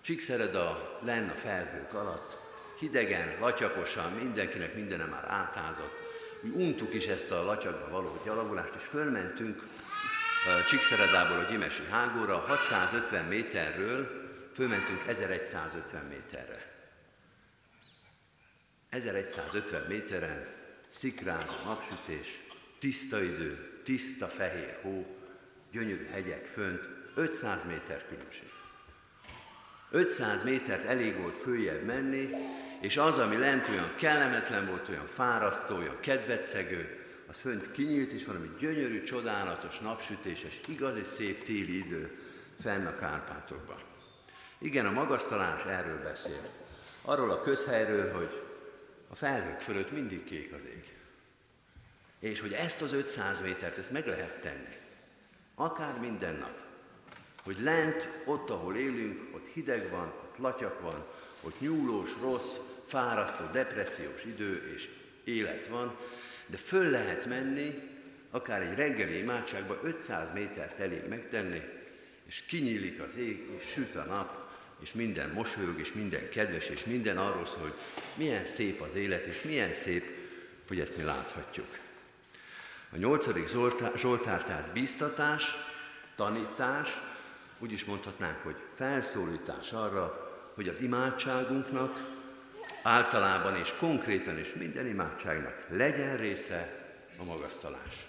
Csíkszereda 0.00 0.98
lenn 1.02 1.28
a 1.28 1.34
felhők 1.34 1.94
alatt, 1.94 2.38
hidegen, 2.78 3.36
latyakosan, 3.40 4.12
mindenkinek 4.12 4.74
mindenem 4.74 5.08
már 5.08 5.24
átázott. 5.28 6.03
Mi 6.44 6.64
untuk 6.64 6.94
is 6.94 7.06
ezt 7.06 7.30
a 7.30 7.44
latyakba 7.44 7.88
való 7.90 8.20
gyalogulást, 8.24 8.74
és 8.74 8.82
fölmentünk 8.82 9.66
Csíkszeredából 10.68 11.38
a 11.38 11.42
Gyimesi 11.42 11.82
hágóra, 11.90 12.38
650 12.38 13.24
méterről 13.24 14.08
fölmentünk 14.54 15.02
1150 15.06 16.04
méterre. 16.04 16.72
1150 18.88 19.82
méteren 19.88 20.46
szikrázó 20.88 21.64
napsütés, 21.66 22.40
tiszta 22.78 23.22
idő, 23.22 23.80
tiszta 23.84 24.26
fehér 24.26 24.78
hó, 24.82 25.16
gyönyörű 25.72 26.06
hegyek 26.06 26.46
fönt, 26.46 26.88
500 27.14 27.64
méter 27.64 28.06
különbség. 28.08 28.50
500 29.90 30.42
métert 30.42 30.84
elég 30.84 31.16
volt 31.16 31.38
följebb 31.38 31.84
menni, 31.84 32.28
és 32.84 32.96
az, 32.96 33.18
ami 33.18 33.36
lent 33.36 33.68
olyan 33.68 33.94
kellemetlen 33.96 34.66
volt, 34.66 34.88
olyan 34.88 35.06
fárasztó, 35.06 35.76
olyan 35.76 36.00
kedvecegő, 36.00 37.04
az 37.26 37.40
fönt 37.40 37.70
kinyílt, 37.70 38.12
és 38.12 38.26
valami 38.26 38.50
gyönyörű, 38.58 39.02
csodálatos, 39.02 39.78
napsütéses, 39.78 40.60
igazi 40.68 41.02
szép 41.02 41.42
téli 41.42 41.76
idő 41.76 42.18
fenn 42.62 42.86
a 42.86 42.96
Kárpátokban. 42.96 43.78
Igen, 44.58 44.86
a 44.86 44.90
magasztalás 44.90 45.64
erről 45.64 46.02
beszél. 46.02 46.48
Arról 47.02 47.30
a 47.30 47.40
közhelyről, 47.40 48.12
hogy 48.12 48.42
a 49.08 49.14
felhők 49.14 49.60
fölött 49.60 49.92
mindig 49.92 50.24
kék 50.24 50.52
az 50.52 50.64
ég. 50.64 50.92
És 52.18 52.40
hogy 52.40 52.52
ezt 52.52 52.82
az 52.82 52.92
500 52.92 53.40
métert, 53.40 53.78
ezt 53.78 53.90
meg 53.90 54.06
lehet 54.06 54.40
tenni. 54.40 54.76
Akár 55.54 55.98
minden 55.98 56.34
nap. 56.34 56.62
Hogy 57.44 57.60
lent, 57.60 58.08
ott, 58.24 58.50
ahol 58.50 58.76
élünk, 58.76 59.34
ott 59.34 59.46
hideg 59.46 59.90
van, 59.90 60.06
ott 60.06 60.38
latyak 60.38 60.80
van, 60.80 61.04
ott 61.44 61.60
nyúlós, 61.60 62.10
rossz, 62.20 62.56
fárasztó, 62.94 63.44
depressziós 63.52 64.24
idő 64.24 64.72
és 64.74 64.88
élet 65.24 65.66
van, 65.66 65.96
de 66.46 66.56
föl 66.56 66.90
lehet 66.90 67.26
menni, 67.26 67.74
akár 68.30 68.62
egy 68.62 68.74
reggeli 68.74 69.18
imádságba 69.18 69.80
500 69.82 70.32
métert 70.32 70.80
elég 70.80 71.08
megtenni, 71.08 71.62
és 72.26 72.42
kinyílik 72.48 73.00
az 73.00 73.16
ég, 73.16 73.48
és 73.56 73.62
süt 73.62 73.94
a 73.94 74.04
nap, 74.04 74.52
és 74.82 74.92
minden 74.92 75.30
mosolyog, 75.30 75.78
és 75.78 75.92
minden 75.92 76.28
kedves, 76.28 76.68
és 76.68 76.84
minden 76.84 77.18
arról 77.18 77.46
szól, 77.46 77.62
hogy 77.62 77.74
milyen 78.14 78.44
szép 78.44 78.80
az 78.80 78.94
élet, 78.94 79.26
és 79.26 79.42
milyen 79.42 79.72
szép, 79.72 80.10
hogy 80.68 80.80
ezt 80.80 80.96
mi 80.96 81.02
láthatjuk. 81.02 81.78
A 82.92 82.96
nyolcadik 82.96 83.48
Zsoltár, 83.96 84.44
tehát 84.44 84.72
bíztatás, 84.72 85.56
tanítás, 86.16 87.00
úgy 87.58 87.72
is 87.72 87.84
mondhatnánk, 87.84 88.38
hogy 88.42 88.56
felszólítás 88.74 89.72
arra, 89.72 90.32
hogy 90.54 90.68
az 90.68 90.80
imádságunknak 90.80 92.13
általában 92.84 93.56
és 93.56 93.74
konkrétan 93.78 94.38
is 94.38 94.54
minden 94.58 94.86
imádságnak 94.86 95.54
legyen 95.68 96.16
része 96.16 96.68
a 97.18 97.24
magasztalás. 97.24 98.06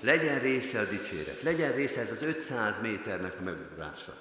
Legyen 0.00 0.38
része 0.38 0.80
a 0.80 0.84
dicséret, 0.84 1.42
legyen 1.42 1.72
része 1.72 2.00
ez 2.00 2.10
az 2.10 2.22
500 2.22 2.80
méternek 2.80 3.34
a 3.40 3.42
megugrása. 3.42 4.14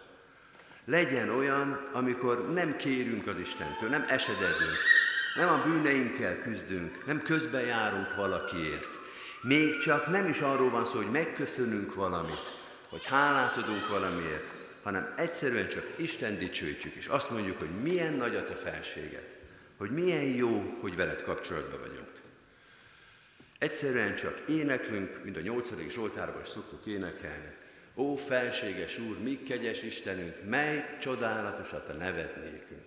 Legyen 0.86 1.30
olyan, 1.30 1.90
amikor 1.94 2.54
nem 2.54 2.76
kérünk 2.76 3.28
az 3.28 3.40
Istentől, 3.40 3.90
nem 3.90 4.06
esedezünk, 4.10 4.78
nem 5.36 5.50
a 5.50 5.62
bűneinkkel 5.62 6.38
küzdünk, 6.38 7.06
nem 7.06 7.22
közben 7.22 7.62
járunk 7.62 8.16
valakiért. 8.16 8.88
Még 9.42 9.78
csak 9.78 10.08
nem 10.08 10.28
is 10.28 10.40
arról 10.40 10.70
van 10.70 10.86
szó, 10.86 10.96
hogy 10.96 11.12
megköszönünk 11.12 11.94
valamit, 11.94 12.60
hogy 12.90 13.06
hálát 13.06 13.58
adunk 13.58 13.88
valamiért, 13.90 14.46
hanem 14.84 15.14
egyszerűen 15.18 15.68
csak 15.68 15.86
Isten 15.96 16.38
dicsőítjük, 16.38 16.94
és 16.94 17.08
azt 17.08 17.30
mondjuk, 17.30 17.60
hogy 17.60 17.82
milyen 17.82 18.14
nagy 18.14 18.36
a 18.36 18.44
te 18.44 18.56
felséged, 18.56 19.40
hogy 19.82 19.92
milyen 19.92 20.24
jó, 20.24 20.78
hogy 20.82 20.96
veled 20.96 21.22
kapcsolatban 21.22 21.80
vagyunk. 21.80 22.12
Egyszerűen 23.58 24.16
csak 24.16 24.44
éneklünk, 24.48 25.24
mint 25.24 25.38
a 25.38 25.42
nyolcadik 25.42 25.92
Zsoltárban 25.92 26.42
is 26.42 26.48
szoktuk 26.48 26.86
énekelni, 26.86 27.54
Ó, 27.96 28.16
felséges 28.16 29.00
Úr, 29.00 29.20
mi 29.20 29.44
kegyes 29.44 29.84
Istenünk, 29.84 30.36
mely 30.50 30.98
csodálatos 31.00 31.74
a 31.74 31.94
neved 31.98 32.38
nékünk. 32.44 32.84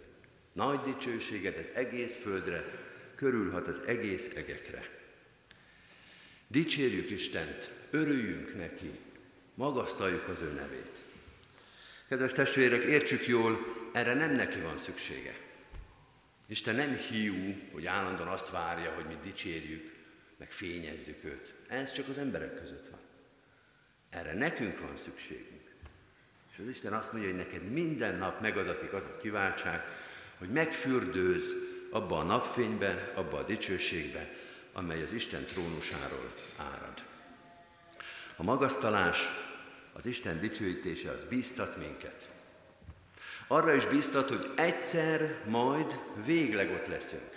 Nagy 0.53 0.81
dicsőséged 0.81 1.57
az 1.59 1.71
egész 1.75 2.17
földre, 2.23 2.65
körülhat 3.15 3.69
az 3.69 3.81
egész 3.87 4.31
egekre. 4.35 4.89
Dicsérjük 6.47 7.11
Istent, 7.11 7.71
örüljünk 7.91 8.57
neki, 8.57 8.91
magasztaljuk 9.55 10.29
az 10.29 10.43
ő 10.43 10.53
nevét. 10.53 10.91
Kedves 12.09 12.33
testvérek, 12.33 12.83
értsük 12.83 13.27
jól, 13.27 13.59
erre 13.93 14.15
nem 14.15 14.35
neki 14.35 14.61
van 14.61 14.79
szüksége. 14.79 15.44
Isten 16.55 16.75
nem 16.75 16.97
hiú, 16.97 17.57
hogy 17.73 17.87
állandóan 17.87 18.29
azt 18.29 18.51
várja, 18.51 18.95
hogy 18.95 19.05
mi 19.05 19.17
dicsérjük, 19.23 19.95
meg 20.39 20.53
fényezzük 20.53 21.25
őt. 21.25 21.55
Ez 21.69 21.93
csak 21.93 22.09
az 22.09 22.19
emberek 22.19 22.55
között 22.55 22.89
van. 22.89 23.01
Erre 24.11 24.35
nekünk 24.35 24.81
van 24.81 24.97
szükségünk. 24.97 25.71
És 26.53 26.59
az 26.59 26.69
Isten 26.69 26.93
azt 26.93 27.13
mondja, 27.13 27.31
hogy 27.31 27.39
neked 27.39 27.71
minden 27.71 28.19
nap 28.19 28.41
megadatik 28.41 28.93
az 28.93 29.05
a 29.07 29.17
kiváltság, 29.17 29.85
hogy 30.39 30.49
megfürdőz 30.49 31.45
abba 31.91 32.19
a 32.19 32.23
napfénybe, 32.23 33.13
abba 33.15 33.39
a 33.39 33.45
dicsőségbe, 33.45 34.31
amely 34.73 35.03
az 35.03 35.13
Isten 35.13 35.45
trónusáról 35.45 36.35
árad. 36.57 37.03
A 38.37 38.43
magasztalás, 38.43 39.29
az 39.93 40.07
Isten 40.07 40.41
dicsőítése 40.41 41.11
az 41.11 41.25
bíztat 41.25 41.77
minket. 41.77 42.34
Arra 43.47 43.75
is 43.75 43.87
bíztat, 43.87 44.29
hogy 44.29 44.51
egyszer 44.57 45.37
majd 45.47 45.99
végleg 46.25 46.71
ott 46.71 46.87
leszünk. 46.87 47.31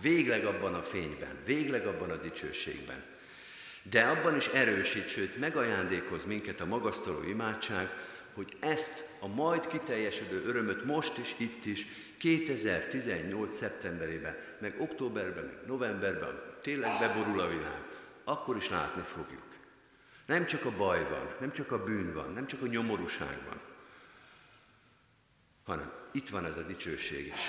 Végleg 0.00 0.44
abban 0.44 0.74
a 0.74 0.82
fényben, 0.82 1.38
végleg 1.44 1.86
abban 1.86 2.10
a 2.10 2.16
dicsőségben. 2.16 3.04
De 3.90 4.02
abban 4.02 4.36
is 4.36 4.46
erősít, 4.46 5.08
sőt 5.08 5.38
megajándékoz 5.38 6.24
minket 6.24 6.60
a 6.60 6.66
magasztaló 6.66 7.22
imádság, 7.22 7.90
hogy 8.34 8.56
ezt 8.60 9.04
a 9.20 9.26
majd 9.26 9.66
kiteljesedő 9.66 10.44
örömöt 10.44 10.84
most 10.84 11.18
is, 11.18 11.34
itt 11.36 11.64
is, 11.64 11.86
2018. 12.18 13.56
szeptemberében, 13.56 14.36
meg 14.60 14.74
októberben, 14.80 15.44
meg 15.44 15.66
novemberben, 15.66 16.42
tényleg 16.62 16.90
beborul 17.00 17.40
a 17.40 17.48
világ, 17.48 17.82
akkor 18.24 18.56
is 18.56 18.68
látni 18.68 19.02
fogjuk. 19.02 19.42
Nem 20.26 20.46
csak 20.46 20.64
a 20.64 20.76
baj 20.76 21.08
van, 21.08 21.34
nem 21.40 21.52
csak 21.52 21.72
a 21.72 21.84
bűn 21.84 22.12
van, 22.14 22.32
nem 22.32 22.46
csak 22.46 22.62
a 22.62 22.66
nyomorúság 22.66 23.38
van, 23.48 23.60
hanem 25.64 25.92
itt 26.12 26.28
van 26.28 26.44
ez 26.44 26.56
a 26.56 26.62
dicsőség 26.62 27.26
is. 27.26 27.40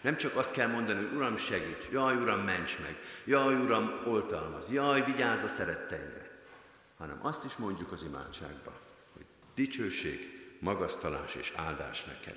Nem 0.00 0.16
csak 0.16 0.36
azt 0.36 0.52
kell 0.52 0.68
mondani, 0.68 1.06
hogy 1.06 1.16
Uram 1.16 1.36
segíts, 1.36 1.88
jaj 1.92 2.16
Uram 2.16 2.40
ments 2.40 2.78
meg, 2.78 2.96
jaj 3.24 3.54
Uram 3.54 4.00
oltalmaz, 4.04 4.70
jaj 4.70 5.04
vigyázz 5.04 5.42
a 5.42 5.48
szeretteimre, 5.48 6.30
hanem 6.98 7.18
azt 7.22 7.44
is 7.44 7.56
mondjuk 7.56 7.92
az 7.92 8.02
imádságba, 8.02 8.72
hogy 9.12 9.24
dicsőség, 9.54 10.40
magasztalás 10.58 11.34
és 11.34 11.52
áldás 11.56 12.04
neked. 12.04 12.36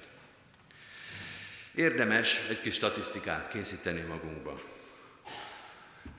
Érdemes 1.76 2.48
egy 2.50 2.62
kis 2.62 2.74
statisztikát 2.74 3.48
készíteni 3.48 4.02
magunkba. 4.02 4.62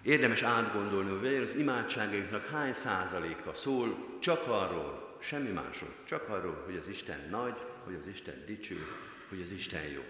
Érdemes 0.03 0.43
átgondolni, 0.43 1.11
hogy 1.11 1.35
az 1.43 1.55
imádságainknak 1.55 2.47
hány 2.47 2.73
százaléka 2.73 3.55
szól 3.55 4.19
csak 4.21 4.47
arról, 4.47 5.19
semmi 5.21 5.51
másról, 5.51 5.95
csak 6.05 6.29
arról, 6.29 6.63
hogy 6.65 6.77
az 6.77 6.89
Isten 6.89 7.29
nagy, 7.31 7.57
hogy 7.87 7.95
az 7.95 8.07
Isten 8.07 8.43
dicső, 8.47 8.87
hogy 9.29 9.41
az 9.41 9.53
Isten 9.53 9.85
jó. 9.85 10.05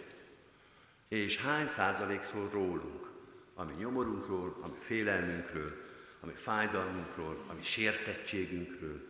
És 1.09 1.41
hány 1.41 1.69
százalék 1.69 2.23
szól 2.23 2.49
rólunk, 2.53 3.11
ami 3.55 3.73
nyomorunkról, 3.79 4.57
ami 4.61 4.77
félelmünkről, 4.79 5.85
ami 6.21 6.33
fájdalmunkról, 6.33 7.45
ami 7.47 7.63
sértettségünkről, 7.63 9.07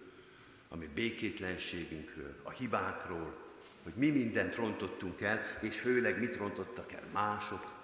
ami 0.69 0.89
békétlenségünkről, 0.95 2.35
a 2.43 2.51
hibákról, 2.51 3.37
hogy 3.83 3.93
mi 3.97 4.11
mindent 4.11 4.55
rontottunk 4.55 5.21
el, 5.21 5.41
és 5.61 5.81
főleg 5.81 6.19
mit 6.19 6.37
rontottak 6.37 6.93
el 6.93 7.09
mások, 7.13 7.75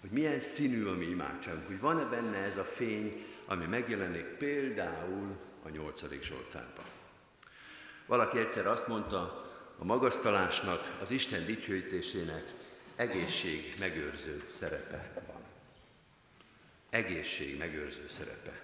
hogy 0.00 0.10
milyen 0.10 0.40
színű 0.40 0.86
a 0.86 0.94
mi 0.94 1.04
imádságunk, 1.04 1.66
hogy 1.66 1.80
van-e 1.80 2.04
benne 2.04 2.36
ez 2.36 2.56
a 2.56 2.64
fény, 2.64 3.24
ami 3.46 3.66
megjelenik 3.66 4.24
például 4.24 5.36
a 5.62 5.68
nyolcadik 5.68 6.22
Zsoltárban. 6.22 6.89
Valaki 8.10 8.38
egyszer 8.38 8.66
azt 8.66 8.88
mondta, 8.88 9.44
a 9.78 9.84
magasztalásnak, 9.84 10.96
az 11.00 11.10
Isten 11.10 11.44
dicsőítésének 11.44 12.44
egészség 12.96 13.74
megőrző 13.78 14.42
szerepe 14.48 15.12
van. 15.26 15.42
Egészség 16.90 17.58
megőrző 17.58 18.08
szerepe. 18.08 18.60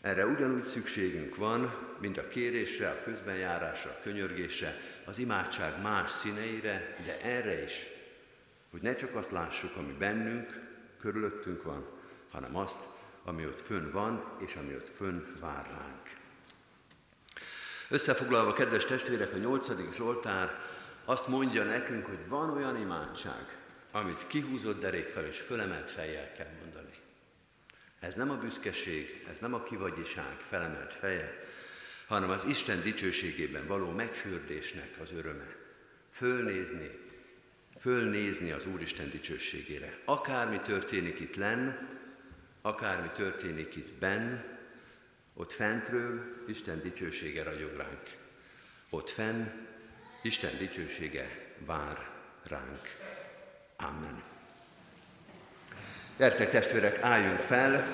Erre 0.00 0.26
ugyanúgy 0.26 0.64
szükségünk 0.64 1.36
van, 1.36 1.74
mint 2.00 2.18
a 2.18 2.28
kérésre, 2.28 2.90
a 2.90 3.02
közbenjárásra, 3.02 3.90
a 3.90 4.02
könyörgésre, 4.02 4.76
az 5.04 5.18
imádság 5.18 5.82
más 5.82 6.10
színeire, 6.10 6.96
de 7.04 7.20
erre 7.20 7.62
is, 7.62 7.86
hogy 8.70 8.80
ne 8.80 8.94
csak 8.94 9.14
azt 9.14 9.30
lássuk, 9.30 9.76
ami 9.76 9.92
bennünk, 9.92 10.60
körülöttünk 11.00 11.62
van, 11.62 11.86
hanem 12.30 12.56
azt, 12.56 12.80
ami 13.24 13.46
ott 13.46 13.60
fönn 13.60 13.90
van, 13.90 14.36
és 14.38 14.56
ami 14.56 14.74
ott 14.74 14.88
fönn 14.88 15.22
vár 15.40 15.66
ránk. 15.66 16.19
Összefoglalva, 17.92 18.52
kedves 18.52 18.84
testvérek, 18.84 19.32
a 19.34 19.36
nyolcadik 19.36 19.92
Zsoltár 19.92 20.58
azt 21.04 21.28
mondja 21.28 21.64
nekünk, 21.64 22.06
hogy 22.06 22.28
van 22.28 22.50
olyan 22.50 22.80
imádság, 22.80 23.58
amit 23.90 24.26
kihúzott 24.26 24.80
derékkal 24.80 25.24
és 25.24 25.40
fölemelt 25.40 25.90
fejjel 25.90 26.32
kell 26.32 26.50
mondani. 26.62 26.94
Ez 28.00 28.14
nem 28.14 28.30
a 28.30 28.36
büszkeség, 28.36 29.26
ez 29.30 29.38
nem 29.38 29.54
a 29.54 29.62
kivagyiság 29.62 30.36
felemelt 30.48 30.94
feje, 30.94 31.44
hanem 32.06 32.30
az 32.30 32.44
Isten 32.44 32.82
dicsőségében 32.82 33.66
való 33.66 33.90
megfürdésnek 33.90 34.90
az 35.02 35.12
öröme. 35.12 35.56
Fölnézni, 36.10 36.98
fölnézni 37.80 38.50
az 38.50 38.66
Úristen 38.66 39.10
dicsőségére. 39.10 39.98
Akármi 40.04 40.60
történik 40.60 41.20
itt 41.20 41.36
lenn, 41.36 41.70
akármi 42.62 43.08
történik 43.14 43.76
itt 43.76 43.92
benn, 43.92 44.58
ott 45.40 45.52
fentről 45.52 46.22
Isten 46.48 46.80
dicsősége 46.82 47.42
ragyog 47.42 47.70
ránk. 47.76 48.02
Ott 48.90 49.10
fenn 49.10 49.46
Isten 50.22 50.58
dicsősége 50.58 51.28
vár 51.66 52.08
ránk. 52.48 52.96
Amen. 53.76 54.22
Gyertek 56.18 56.48
testvérek, 56.48 57.02
álljunk 57.02 57.38
fel, 57.38 57.86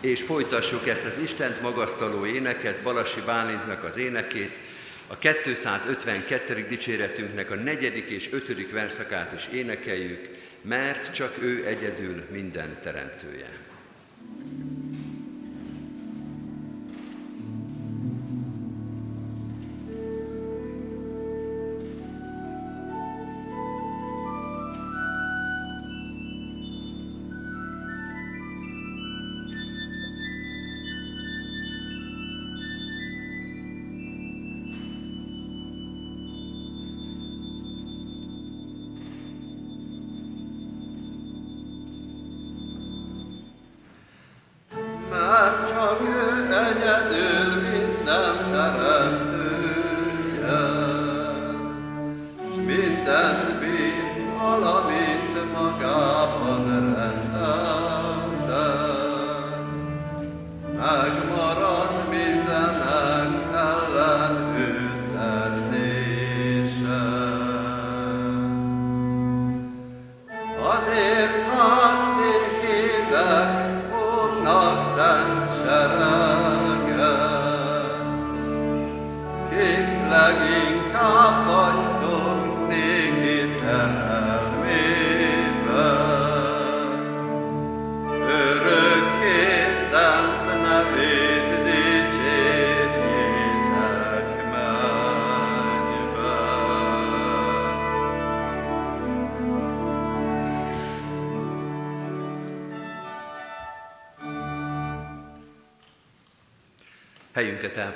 és 0.00 0.22
folytassuk 0.22 0.88
ezt 0.88 1.04
az 1.04 1.18
Istent 1.18 1.60
magasztaló 1.60 2.26
éneket, 2.26 2.82
Balasi 2.82 3.20
Bálintnak 3.20 3.84
az 3.84 3.96
énekét, 3.96 4.58
a 5.06 5.18
252. 5.18 6.66
dicséretünknek 6.68 7.50
a 7.50 7.54
negyedik 7.54 8.08
és 8.08 8.32
ötödik 8.32 8.72
verszakát 8.72 9.32
is 9.32 9.46
énekeljük, 9.52 10.28
mert 10.60 11.14
csak 11.14 11.42
ő 11.42 11.66
egyedül 11.66 12.24
minden 12.30 12.78
teremtője. 12.82 13.65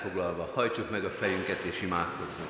Elfoglalva, 0.00 0.50
hajtsuk 0.54 0.90
meg 0.90 1.04
a 1.04 1.10
fejünket 1.10 1.62
és 1.62 1.82
imádkozzunk. 1.82 2.48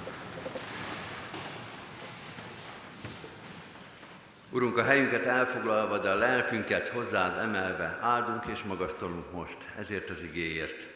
Urunk, 4.50 4.78
a 4.78 4.82
helyünket 4.82 5.24
elfoglalva, 5.24 5.98
de 5.98 6.10
a 6.10 6.14
lelkünket 6.14 6.88
hozzád 6.88 7.38
emelve 7.38 7.98
áldunk 8.00 8.44
és 8.46 8.62
magasztalunk 8.62 9.32
most 9.32 9.58
ezért 9.78 10.10
az 10.10 10.22
igéért. 10.22 10.88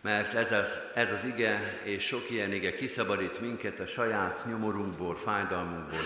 Mert 0.00 0.34
ez 0.34 0.52
az, 0.52 0.78
ez 0.94 1.12
az 1.12 1.24
ige 1.24 1.80
és 1.84 2.06
sok 2.06 2.30
ilyen 2.30 2.52
ige 2.52 2.74
kiszabadít 2.74 3.40
minket 3.40 3.80
a 3.80 3.86
saját 3.86 4.44
nyomorunkból, 4.48 5.16
fájdalmunkból, 5.16 6.02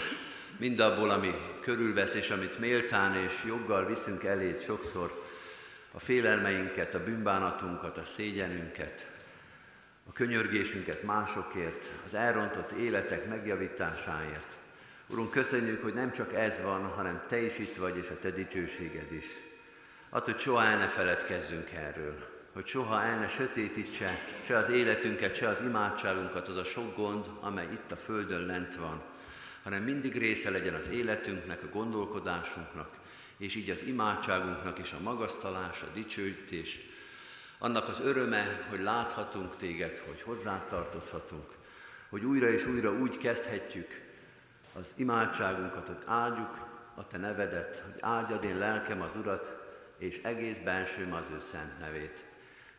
mindabból, 0.59 1.11
ami 1.11 1.35
körülvesz 1.61 2.15
és 2.15 2.31
amit 2.31 2.59
méltán 2.59 3.15
és 3.15 3.33
joggal 3.47 3.87
viszünk 3.87 4.25
elét 4.25 4.63
sokszor, 4.63 5.25
a 5.93 5.99
félelmeinket, 5.99 6.95
a 6.95 7.05
bűnbánatunkat, 7.05 7.97
a 7.97 8.05
szégyenünket, 8.05 9.16
könyörgésünket 10.17 11.03
másokért, 11.03 11.91
az 12.05 12.15
elrontott 12.15 12.71
életek 12.71 13.29
megjavításáért. 13.29 14.57
Urunk, 15.07 15.31
köszönjük, 15.31 15.83
hogy 15.83 15.95
nem 15.95 16.13
csak 16.13 16.35
ez 16.35 16.63
van, 16.63 16.87
hanem 16.87 17.23
Te 17.29 17.41
is 17.41 17.59
itt 17.59 17.77
vagy, 17.77 17.97
és 17.97 18.11
a 18.11 18.19
Te 18.19 18.31
dicsőséged 18.31 19.13
is. 19.13 19.27
Attól, 20.09 20.33
hogy 20.33 20.43
soha 20.43 20.65
el 20.65 20.79
ne 20.79 20.89
feledkezzünk 20.89 21.71
erről, 21.71 22.27
hogy 22.53 22.67
soha 22.67 23.03
el 23.03 23.19
ne 23.19 23.29
sötétítse 23.29 24.25
se 24.45 24.57
az 24.57 24.69
életünket, 24.69 25.35
se 25.35 25.49
az 25.49 25.61
imádságunkat, 25.61 26.49
az 26.49 26.57
a 26.57 26.65
sok 26.65 26.97
gond, 26.97 27.25
amely 27.41 27.69
itt 27.73 27.93
a 27.93 27.97
Földön 27.97 28.47
lent 28.47 28.77
van, 28.77 29.03
hanem 29.63 29.83
mindig 29.83 30.19
része 30.19 30.51
legyen 30.51 30.75
az 30.75 30.89
életünknek, 30.89 31.63
a 31.63 31.69
gondolkodásunknak, 31.73 32.91
és 33.39 33.55
így 33.55 33.71
az 33.71 33.83
imádságunknak 33.83 34.79
is 34.79 34.93
a 34.93 35.03
magasztalás, 35.03 35.83
a 35.83 35.91
dicsőítés, 35.95 36.79
annak 37.59 37.89
az 37.89 38.01
öröme, 38.01 38.67
hogy 38.69 38.81
láthatunk 38.81 39.57
téged, 39.57 39.99
hogy 39.99 40.23
hozzá 40.23 40.67
tartozhatunk, 40.69 41.55
hogy 42.09 42.25
újra 42.25 42.49
és 42.49 42.67
újra 42.67 42.93
úgy 42.93 43.19
kezdhetjük 43.19 44.01
az 44.73 44.93
imádságunkat, 44.97 45.87
hogy 45.87 46.03
áldjuk 46.05 46.67
a 46.95 47.07
te 47.07 47.19
nevedet, 47.19 47.79
hogy 47.79 48.01
áldjad 48.01 48.45
én 48.45 48.59
lelkem 48.59 49.03
az 49.03 49.17
Urat, 49.17 49.65
és 49.99 50.21
egész 50.23 50.59
bensőm 50.59 51.13
az 51.13 51.27
ő 51.35 51.41
szent 51.41 51.79
nevét. 51.79 52.25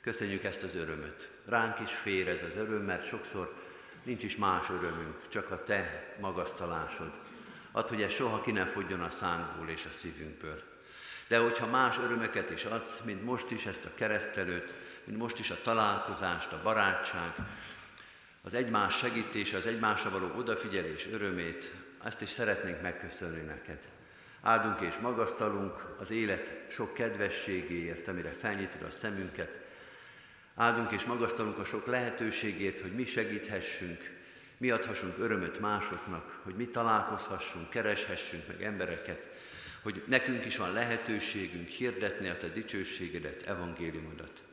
Köszönjük 0.01 0.43
ezt 0.43 0.63
az 0.63 0.75
örömöt. 0.75 1.30
Ránk 1.45 1.80
is 1.80 1.91
fér 1.91 2.28
ez 2.28 2.41
az 2.41 2.55
öröm, 2.55 2.82
mert 2.82 3.05
sokszor 3.05 3.53
nincs 4.03 4.23
is 4.23 4.36
más 4.36 4.69
örömünk, 4.69 5.28
csak 5.30 5.51
a 5.51 5.63
te 5.63 6.15
magasztalásod. 6.19 7.11
Add, 7.71 7.88
hogy 7.88 8.01
ez 8.01 8.11
soha 8.11 8.41
ki 8.41 8.51
ne 8.51 8.65
fogjon 8.65 9.01
a 9.01 9.09
szánkból 9.09 9.69
és 9.69 9.86
a 9.86 9.91
szívünkből. 9.91 10.76
De 11.28 11.38
hogyha 11.38 11.67
más 11.67 11.97
örömeket 11.97 12.49
is 12.49 12.65
adsz, 12.65 12.99
mint 13.03 13.23
most 13.23 13.51
is 13.51 13.65
ezt 13.65 13.86
a 13.86 13.95
keresztelőt, 13.95 14.73
mint 15.03 15.19
most 15.19 15.39
is 15.39 15.51
a 15.51 15.61
találkozást, 15.63 16.51
a 16.51 16.61
barátság, 16.63 17.34
az 18.41 18.53
egymás 18.53 18.97
segítése, 18.97 19.57
az 19.57 19.67
egymásra 19.67 20.09
való 20.09 20.32
odafigyelés 20.36 21.07
örömét, 21.11 21.71
ezt 22.03 22.21
is 22.21 22.30
szeretnénk 22.30 22.82
megköszönni 22.82 23.41
neked. 23.41 23.80
Áldunk 24.41 24.82
és 24.82 24.95
magasztalunk 24.95 25.95
az 25.99 26.11
élet 26.11 26.71
sok 26.71 26.93
kedvességéért, 26.93 28.07
amire 28.07 28.30
felnyitod 28.30 28.82
a 28.82 28.89
szemünket. 28.89 29.65
Áldunk 30.55 30.91
és 30.91 31.03
magasztalunk 31.03 31.57
a 31.57 31.65
sok 31.65 31.86
lehetőségért, 31.86 32.82
hogy 32.82 32.95
mi 32.95 33.05
segíthessünk, 33.05 34.15
mi 34.57 34.71
adhassunk 34.71 35.17
örömöt 35.17 35.59
másoknak, 35.59 36.39
hogy 36.43 36.55
mi 36.55 36.67
találkozhassunk, 36.67 37.69
kereshessünk 37.69 38.47
meg 38.47 38.63
embereket, 38.63 39.30
hogy 39.82 40.03
nekünk 40.07 40.45
is 40.45 40.57
van 40.57 40.73
lehetőségünk 40.73 41.67
hirdetni 41.67 42.28
a 42.28 42.38
te 42.38 42.47
dicsőségedet, 42.47 43.43
evangéliumodat. 43.43 44.43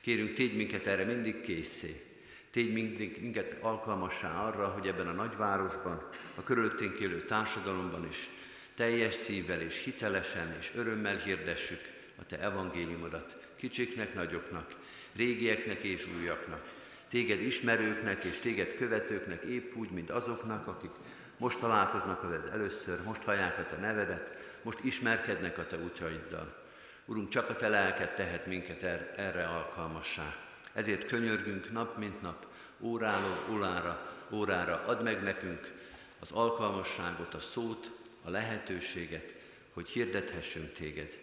Kérünk, 0.00 0.32
tégy 0.32 0.56
minket 0.56 0.86
erre 0.86 1.04
mindig 1.04 1.40
készé. 1.40 2.02
Tégy 2.50 2.72
minket 3.20 3.56
alkalmassá 3.60 4.46
arra, 4.46 4.68
hogy 4.68 4.86
ebben 4.86 5.08
a 5.08 5.12
nagyvárosban, 5.12 6.08
a 6.34 6.42
körülöttünk 6.42 6.98
élő 6.98 7.24
társadalomban 7.24 8.08
is 8.08 8.28
teljes 8.74 9.14
szívvel 9.14 9.60
és 9.60 9.82
hitelesen 9.84 10.56
és 10.58 10.72
örömmel 10.74 11.16
hirdessük 11.16 11.80
a 12.16 12.26
Te 12.26 12.40
evangéliumodat 12.40 13.36
kicsiknek, 13.56 14.14
nagyoknak, 14.14 14.76
régieknek 15.16 15.82
és 15.82 16.06
újaknak, 16.20 16.64
téged 17.08 17.40
ismerőknek 17.40 18.24
és 18.24 18.36
téged 18.36 18.74
követőknek 18.74 19.42
épp 19.42 19.74
úgy, 19.74 19.90
mint 19.90 20.10
azoknak, 20.10 20.66
akik 20.66 20.90
most 21.36 21.58
találkoznak 21.58 22.22
veled 22.22 22.48
először, 22.52 23.02
most 23.02 23.22
hallják 23.22 23.58
a 23.58 23.66
te 23.66 23.76
nevedet, 23.76 24.51
most 24.62 24.78
ismerkednek 24.84 25.58
a 25.58 25.66
te 25.66 25.78
útjaiddal. 25.78 26.62
Urunk, 27.04 27.28
csak 27.28 27.50
a 27.50 27.56
te 27.56 27.68
lelked 27.68 28.14
tehet 28.14 28.46
minket 28.46 28.82
er, 28.82 29.14
erre 29.16 29.46
alkalmassá. 29.46 30.36
Ezért 30.72 31.06
könyörgünk 31.06 31.72
nap 31.72 31.98
mint 31.98 32.20
nap, 32.20 32.46
óráról 32.80 33.46
órára, 33.50 34.12
órára, 34.30 34.82
add 34.86 35.02
meg 35.02 35.22
nekünk 35.22 35.72
az 36.18 36.30
alkalmasságot, 36.30 37.34
a 37.34 37.38
szót, 37.38 37.90
a 38.22 38.30
lehetőséget, 38.30 39.34
hogy 39.72 39.88
hirdethessünk 39.88 40.72
téged. 40.72 41.18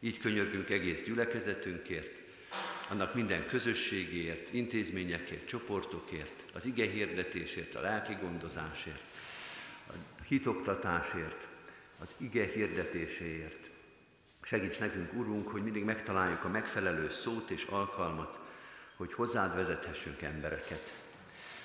Így 0.00 0.18
könyörgünk 0.18 0.70
egész 0.70 1.02
gyülekezetünkért, 1.02 2.22
annak 2.88 3.14
minden 3.14 3.46
közösségéért, 3.46 4.52
intézményekért, 4.52 5.46
csoportokért, 5.46 6.44
az 6.54 6.64
ige 6.64 6.86
hirdetésért, 6.86 7.74
a 7.74 7.80
lelki 7.80 8.16
gondozásért, 8.20 9.02
a 9.88 9.92
hitoktatásért, 10.26 11.48
az 12.04 12.14
ige 12.16 12.46
hirdetéséért. 12.46 13.70
Segíts 14.42 14.80
nekünk, 14.80 15.12
Urunk, 15.12 15.48
hogy 15.48 15.62
mindig 15.62 15.84
megtaláljuk 15.84 16.44
a 16.44 16.48
megfelelő 16.48 17.08
szót 17.08 17.50
és 17.50 17.64
alkalmat, 17.64 18.38
hogy 18.96 19.12
hozzád 19.12 19.54
vezethessünk 19.54 20.22
embereket. 20.22 20.92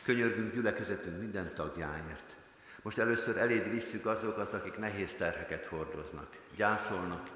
Könyörgünk 0.03 0.53
gyülekezetünk 0.53 1.19
minden 1.19 1.53
tagjáért. 1.53 2.35
Most 2.81 2.97
először 2.97 3.37
eléd 3.37 3.69
visszük 3.69 4.05
azokat, 4.05 4.53
akik 4.53 4.77
nehéz 4.77 5.15
terheket 5.15 5.65
hordoznak, 5.65 6.37
gyászolnak, 6.55 7.29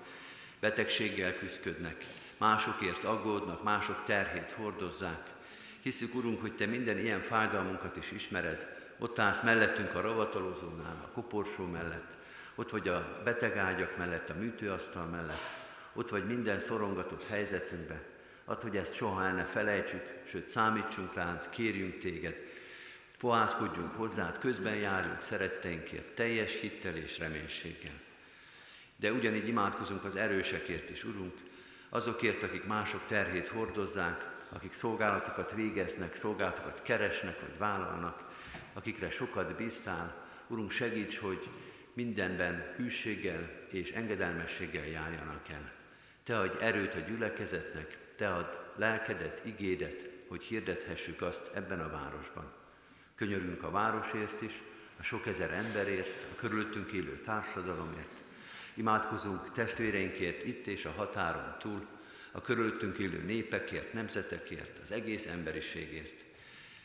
betegséggel 0.59 1.37
küzdködnek, 1.37 2.05
másokért 2.37 3.03
aggódnak, 3.03 3.63
mások 3.63 4.03
terhét 4.05 4.51
hordozzák. 4.51 5.33
Hiszük, 5.81 6.15
Urunk, 6.15 6.41
hogy 6.41 6.55
Te 6.55 6.65
minden 6.65 6.97
ilyen 6.97 7.21
fájdalmunkat 7.21 7.97
is 7.97 8.11
ismered. 8.11 8.67
Ott 8.99 9.19
állsz 9.19 9.41
mellettünk 9.41 9.95
a 9.95 10.01
ravatalozónál, 10.01 11.01
a 11.03 11.13
koporsó 11.13 11.65
mellett, 11.65 12.21
ott 12.55 12.69
vagy 12.69 12.87
a 12.87 13.21
betegágyak 13.23 13.97
mellett, 13.97 14.29
a 14.29 14.33
műtőasztal 14.33 15.05
mellett, 15.05 15.61
ott 15.93 16.09
vagy 16.09 16.25
minden 16.25 16.59
szorongatott 16.59 17.27
helyzetünkben. 17.27 18.01
Add, 18.45 18.61
hogy 18.61 18.77
ezt 18.77 18.95
soha 18.95 19.23
el 19.23 19.33
ne 19.33 19.43
felejtsük, 19.43 20.03
sőt 20.27 20.47
számítsunk 20.47 21.13
rád, 21.13 21.49
kérjünk 21.49 21.99
téged, 21.99 22.35
pohászkodjunk 23.17 23.95
hozzád, 23.95 24.37
közben 24.37 24.75
járjunk 24.75 25.21
szeretteinkért, 25.21 26.15
teljes 26.15 26.59
hittel 26.59 26.95
és 26.95 27.19
reménységgel. 27.19 28.01
De 28.95 29.11
ugyanígy 29.11 29.47
imádkozunk 29.47 30.03
az 30.03 30.15
erősekért 30.15 30.89
is, 30.89 31.03
Urunk, 31.03 31.33
azokért, 31.89 32.43
akik 32.43 32.65
mások 32.65 33.01
terhét 33.07 33.47
hordozzák, 33.47 34.31
akik 34.49 34.73
szolgálatokat 34.73 35.53
végeznek, 35.53 36.15
szolgálatokat 36.15 36.81
keresnek 36.81 37.39
vagy 37.39 37.57
vállalnak, 37.57 38.23
akikre 38.73 39.09
sokat 39.09 39.55
bíztál. 39.55 40.15
Urunk, 40.47 40.71
segíts, 40.71 41.17
hogy 41.17 41.49
mindenben 41.93 42.73
hűséggel 42.75 43.55
és 43.69 43.91
engedelmességgel 43.91 44.85
járjanak 44.85 45.49
el. 45.49 45.71
Te 46.23 46.39
adj 46.39 46.63
erőt 46.63 46.95
a 46.95 46.99
gyülekezetnek, 46.99 47.97
Te 48.17 48.33
add 48.33 48.57
lelkedet, 48.75 49.45
igédet, 49.45 50.09
hogy 50.27 50.43
hirdethessük 50.43 51.21
azt 51.21 51.51
ebben 51.53 51.79
a 51.79 51.89
városban. 51.89 52.53
Könyörünk 53.15 53.63
a 53.63 53.71
városért 53.71 54.41
is, 54.41 54.63
a 54.99 55.03
sok 55.03 55.27
ezer 55.27 55.51
emberért, 55.51 56.23
a 56.31 56.35
körülöttünk 56.35 56.91
élő 56.91 57.21
társadalomért, 57.21 58.23
Imádkozunk 58.75 59.51
testvéreinkért 59.51 60.45
itt 60.45 60.67
és 60.67 60.85
a 60.85 60.91
határon 60.91 61.55
túl, 61.59 61.85
a 62.31 62.41
körülöttünk 62.41 62.97
élő 62.97 63.21
népekért, 63.21 63.93
nemzetekért, 63.93 64.79
az 64.79 64.91
egész 64.91 65.25
emberiségért. 65.25 66.22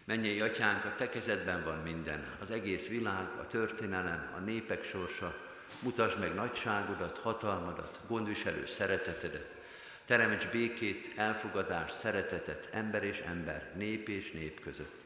Mennyei 0.08 0.40
atyánk, 0.40 0.84
a 0.84 0.94
te 0.94 1.08
kezedben 1.08 1.64
van 1.64 1.78
minden, 1.78 2.36
az 2.40 2.50
egész 2.50 2.86
világ, 2.86 3.26
a 3.38 3.46
történelem, 3.46 4.30
a 4.36 4.38
népek 4.38 4.84
sorsa. 4.84 5.36
Mutasd 5.80 6.18
meg 6.18 6.34
nagyságodat, 6.34 7.18
hatalmadat, 7.18 8.00
gondviselő 8.06 8.66
szeretetedet. 8.66 9.54
Teremts 10.04 10.48
békét, 10.48 11.12
elfogadást, 11.16 11.94
szeretetet 11.94 12.68
ember 12.72 13.04
és 13.04 13.18
ember, 13.18 13.72
nép 13.76 14.08
és 14.08 14.30
nép 14.30 14.60
között. 14.60 15.04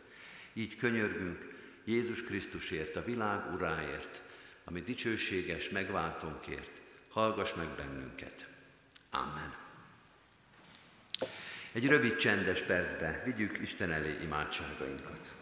Így 0.53 0.77
könyörgünk 0.77 1.55
Jézus 1.85 2.23
Krisztusért, 2.25 2.97
a 2.97 3.05
világ 3.05 3.53
uráért, 3.55 4.23
ami 4.65 4.81
dicsőséges 4.81 5.71
megváltónkért, 5.71 6.81
hallgass 7.09 7.55
meg 7.55 7.69
bennünket. 7.69 8.47
Amen. 9.11 9.62
Egy 11.73 11.87
rövid 11.87 12.17
csendes 12.17 12.63
percbe 12.63 13.23
vigyük 13.25 13.59
Isten 13.59 13.93
elé 13.93 14.19
imádságainkat. 14.23 15.42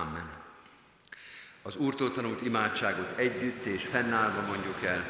Amen. 0.00 0.30
Az 1.62 1.76
Úrtól 1.76 2.12
tanult 2.12 2.42
imádságot 2.42 3.18
együtt 3.18 3.64
és 3.64 3.84
fennállva 3.84 4.40
mondjuk 4.40 4.82
el. 4.84 5.04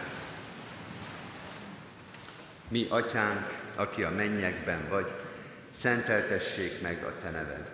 Mi, 2.69 2.87
Atyánk, 2.89 3.59
aki 3.75 4.03
a 4.03 4.11
mennyekben 4.11 4.89
vagy, 4.89 5.13
szenteltessék 5.71 6.81
meg 6.81 7.05
a 7.05 7.19
Te 7.19 7.31
neved. 7.31 7.71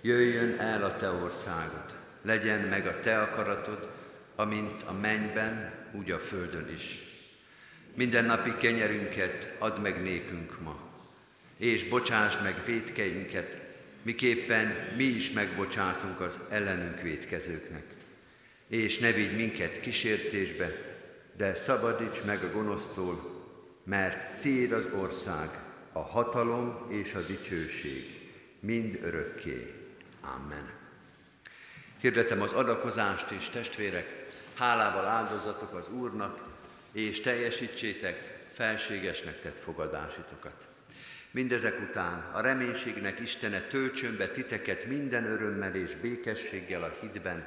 Jöjjön 0.00 0.58
el 0.58 0.84
a 0.84 0.96
Te 0.96 1.10
országod, 1.10 1.94
legyen 2.22 2.60
meg 2.60 2.86
a 2.86 3.00
Te 3.00 3.22
akaratod, 3.22 3.90
amint 4.36 4.82
a 4.82 4.92
mennyben, 4.92 5.72
úgy 5.92 6.10
a 6.10 6.18
földön 6.18 6.68
is. 6.74 7.02
Minden 7.94 8.24
napi 8.24 8.56
kenyerünket 8.56 9.54
add 9.58 9.78
meg 9.80 10.02
nékünk 10.02 10.60
ma, 10.60 10.76
és 11.56 11.88
bocsásd 11.88 12.42
meg 12.42 12.64
védkeinket, 12.64 13.61
miképpen 14.02 14.94
mi 14.96 15.04
is 15.04 15.30
megbocsátunk 15.30 16.20
az 16.20 16.38
ellenünk 16.48 17.00
védkezőknek. 17.00 17.84
És 18.68 18.98
ne 18.98 19.12
vigy 19.12 19.36
minket 19.36 19.80
kísértésbe, 19.80 20.72
de 21.36 21.54
szabadíts 21.54 22.22
meg 22.24 22.44
a 22.44 22.50
gonosztól, 22.52 23.30
mert 23.84 24.40
Tiéd 24.40 24.72
az 24.72 24.88
ország, 24.94 25.48
a 25.92 26.00
hatalom 26.00 26.86
és 26.90 27.14
a 27.14 27.20
dicsőség, 27.20 28.30
mind 28.60 28.98
örökké. 29.02 29.74
Amen. 30.20 30.70
Hirdetem 32.00 32.40
az 32.40 32.52
adakozást 32.52 33.30
is, 33.30 33.48
testvérek, 33.48 34.22
hálával 34.54 35.06
áldozatok 35.06 35.74
az 35.74 35.88
Úrnak, 35.88 36.44
és 36.92 37.20
teljesítsétek 37.20 38.46
felségesnek 38.52 39.40
tett 39.40 39.58
fogadásitokat. 39.58 40.66
Mindezek 41.32 41.80
után 41.88 42.30
a 42.32 42.40
reménységnek 42.40 43.20
Istene 43.20 43.60
töltsön 43.60 44.16
be 44.16 44.28
titeket 44.28 44.86
minden 44.86 45.24
örömmel 45.24 45.74
és 45.74 45.94
békességgel 45.94 46.82
a 46.82 46.94
hitben, 47.00 47.46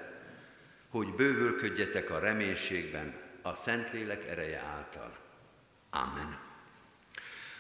hogy 0.90 1.14
bővölködjetek 1.14 2.10
a 2.10 2.20
reménységben 2.20 3.14
a 3.42 3.56
Szentlélek 3.56 4.30
ereje 4.30 4.60
által. 4.60 5.18
Amen. 5.90 6.38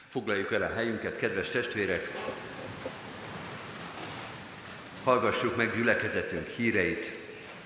Foglaljuk 0.09 0.51
el 0.51 0.61
a 0.61 0.73
helyünket, 0.73 1.17
kedves 1.17 1.49
testvérek! 1.49 2.11
Hallgassuk 5.03 5.55
meg 5.55 5.75
gyülekezetünk 5.75 6.47
híreit. 6.47 7.11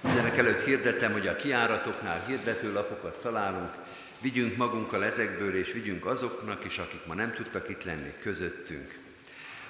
Mindenek 0.02 0.38
előtt 0.38 0.64
hirdetem, 0.64 1.12
hogy 1.12 1.28
a 1.28 1.36
kiáratoknál 1.36 2.26
hirdetőlapokat 2.26 3.22
találunk, 3.22 3.74
Vigyünk 4.22 4.58
magunkkal 4.58 5.04
ezekből, 5.04 5.56
és 5.56 5.72
vigyünk 5.72 6.06
azoknak 6.06 6.66
is, 6.66 6.78
akik 6.78 7.06
ma 7.06 7.14
nem 7.14 7.34
tudtak 7.34 7.70
itt 7.70 7.84
lenni 7.84 8.14
közöttünk. 8.22 9.00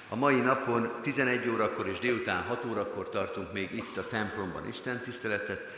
A 0.08 0.16
mai 0.16 0.40
napon 0.40 0.92
11 1.02 1.48
órakor 1.48 1.86
és 1.88 1.98
délután 1.98 2.42
6 2.42 2.64
órakor 2.64 3.08
tartunk 3.08 3.52
még 3.52 3.72
itt 3.72 3.96
a 3.96 4.06
templomban 4.06 4.68
Isten 4.68 5.00
tiszteletet. 5.00 5.72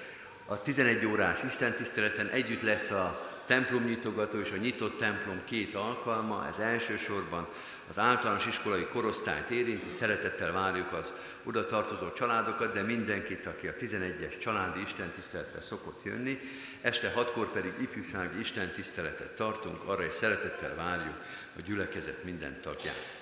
A 0.46 0.62
11 0.62 1.06
órás 1.06 1.42
Isten 1.42 1.72
tiszteleten 1.72 2.28
együtt 2.28 2.62
lesz 2.62 2.90
a 2.90 3.31
templom 3.52 3.84
nyitogató 3.84 4.38
és 4.38 4.50
a 4.50 4.56
nyitott 4.56 4.98
templom 4.98 5.40
két 5.44 5.74
alkalma, 5.74 6.46
ez 6.48 6.58
elsősorban 6.58 7.48
az 7.88 7.98
általános 7.98 8.46
iskolai 8.46 8.86
korosztályt 8.92 9.50
érinti, 9.50 9.90
szeretettel 9.90 10.52
várjuk 10.52 10.92
az 10.92 11.12
oda 11.44 11.66
tartozó 11.66 12.12
családokat, 12.12 12.72
de 12.72 12.82
mindenkit, 12.82 13.46
aki 13.46 13.68
a 13.68 13.74
11-es 13.74 14.38
családi 14.38 14.80
istentiszteletre 14.80 15.60
szokott 15.60 16.00
jönni. 16.04 16.38
Este 16.80 17.12
hatkor 17.14 17.50
pedig 17.50 17.72
ifjúsági 17.80 18.40
istentiszteletet 18.40 19.36
tartunk, 19.36 19.82
arra 19.84 20.04
is 20.04 20.14
szeretettel 20.14 20.74
várjuk 20.74 21.16
a 21.56 21.60
gyülekezet 21.60 22.24
minden 22.24 22.60
tagját. 22.60 23.20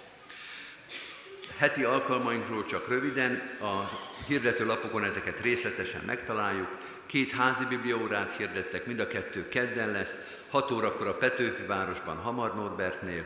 Heti 1.56 1.82
alkalmainkról 1.82 2.66
csak 2.66 2.88
röviden, 2.88 3.56
a 3.60 3.88
hirdető 4.26 4.66
lapokon 4.66 5.04
ezeket 5.04 5.40
részletesen 5.40 6.02
megtaláljuk. 6.06 6.68
Két 7.10 7.30
házi 7.30 7.64
bibliaórát 7.64 8.36
hirdettek, 8.36 8.86
mind 8.86 9.00
a 9.00 9.06
kettő 9.06 9.48
kedden 9.48 9.90
lesz, 9.90 10.20
6 10.48 10.70
órakor 10.70 11.06
a 11.06 11.14
Petőfi 11.14 11.62
városban, 11.62 12.16
Hamar 12.16 12.54
Norbertnél, 12.54 13.24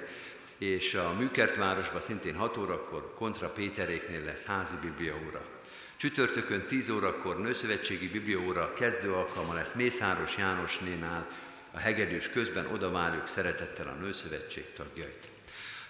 és 0.58 0.94
a 0.94 1.14
Műkert 1.18 1.56
városban 1.56 2.00
szintén 2.00 2.34
6 2.34 2.56
órakor 2.56 3.14
Kontra 3.14 3.48
Péteréknél 3.48 4.24
lesz 4.24 4.44
házi 4.44 4.74
bibliaóra. 4.80 5.44
Csütörtökön 5.96 6.66
10 6.66 6.88
órakor 6.88 7.38
Nőszövetségi 7.38 8.08
Biblióra 8.08 8.74
kezdő 8.74 9.12
alkalma 9.12 9.54
lesz 9.54 9.72
Mészáros 9.72 10.36
Jánosnénál, 10.36 11.28
a 11.70 11.78
hegedűs 11.78 12.28
közben 12.28 12.66
oda 12.72 12.90
várjuk 12.90 13.26
szeretettel 13.26 13.88
a 13.88 14.00
Nőszövetség 14.02 14.72
tagjait. 14.72 15.28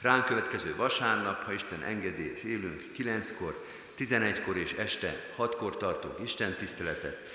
Ránk 0.00 0.24
következő 0.24 0.76
vasárnap, 0.76 1.44
ha 1.44 1.52
Isten 1.52 1.82
engedi 1.82 2.30
és 2.30 2.44
élünk, 2.44 2.82
9-kor, 2.98 3.64
11-kor 3.98 4.56
és 4.56 4.72
este 4.72 5.30
6-kor 5.38 5.76
tartunk 5.76 6.18
Isten 6.22 6.54
tiszteletet. 6.54 7.33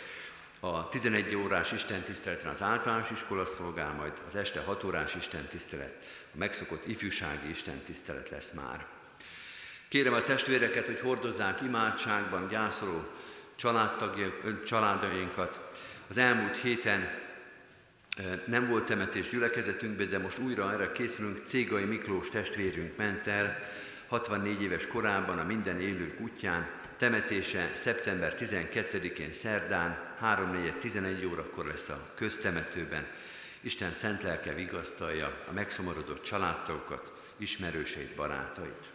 A 0.60 0.90
11 0.90 1.36
órás 1.36 1.72
Isten 1.72 2.04
tiszteleten 2.04 2.50
az 2.50 2.62
általános 2.62 3.12
iskola 3.12 3.46
szolgál, 3.46 3.94
majd 3.94 4.14
az 4.28 4.36
este 4.36 4.60
6 4.60 4.84
órás 4.84 5.16
Isten 5.16 5.48
tisztelet, 5.48 5.94
a 6.34 6.38
megszokott 6.38 6.88
ifjúsági 6.88 7.50
Isten 7.50 7.82
tisztelet 7.86 8.30
lesz 8.30 8.52
már. 8.52 8.86
Kérem 9.88 10.14
a 10.14 10.22
testvéreket, 10.22 10.86
hogy 10.86 11.00
hordozzák 11.00 11.62
imádságban 11.62 12.48
gyászoló 12.48 13.08
családjainkat. 14.66 15.60
Az 16.08 16.18
elmúlt 16.18 16.58
héten 16.58 17.10
nem 18.46 18.68
volt 18.68 18.86
temetés 18.86 19.30
gyülekezetünkben, 19.30 20.10
de 20.10 20.20
most 20.20 20.38
újra 20.38 20.72
erre 20.72 20.92
készülünk. 20.92 21.38
Cégai 21.38 21.84
Miklós 21.84 22.30
testvérünk 22.30 22.98
ment 22.98 23.28
el 23.28 23.58
64 24.08 24.62
éves 24.62 24.88
korában 24.88 25.40
a 25.40 25.44
minden 25.44 25.82
élő 25.82 26.18
útján. 26.20 26.79
Temetése 27.00 27.72
szeptember 27.76 28.36
12-én 28.40 29.34
szerdán 29.34 30.16
3-4-11 30.22 31.32
órakor 31.32 31.66
lesz 31.66 31.90
a 31.90 32.10
köztemetőben. 32.16 33.08
Isten 33.62 33.94
szent 33.94 34.24
lelke 34.24 34.54
vigasztalja 34.54 35.38
a 35.50 35.52
megszomorodott 35.52 36.24
családtagokat, 36.24 37.34
ismerőseit, 37.38 38.16
barátait. 38.16 38.90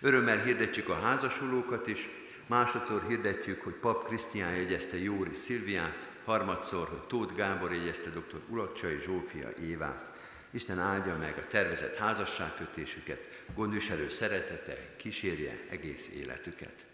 Örömmel 0.00 0.42
hirdetjük 0.42 0.88
a 0.88 1.00
házasulókat 1.00 1.86
is, 1.86 2.08
másodszor 2.46 3.02
hirdetjük, 3.08 3.62
hogy 3.62 3.74
Pap 3.74 4.06
Krisztián 4.06 4.54
jegyezte 4.54 4.98
Jóri 4.98 5.34
Szilviát, 5.34 6.08
harmadszor, 6.24 6.88
hogy 6.88 7.02
Tóth 7.06 7.34
Gábor 7.34 7.72
jegyezte 7.72 8.10
dr. 8.10 8.40
Ulacsai 8.48 8.98
Zsófia 8.98 9.48
Évát. 9.62 10.10
Isten 10.50 10.78
áldja 10.78 11.16
meg 11.16 11.34
a 11.38 11.46
tervezett 11.46 11.96
házasságkötésüket, 11.96 13.28
gondviselő 13.54 14.08
szeretete 14.08 14.96
kísérje 14.96 15.58
egész 15.70 16.08
életüket. 16.14 16.84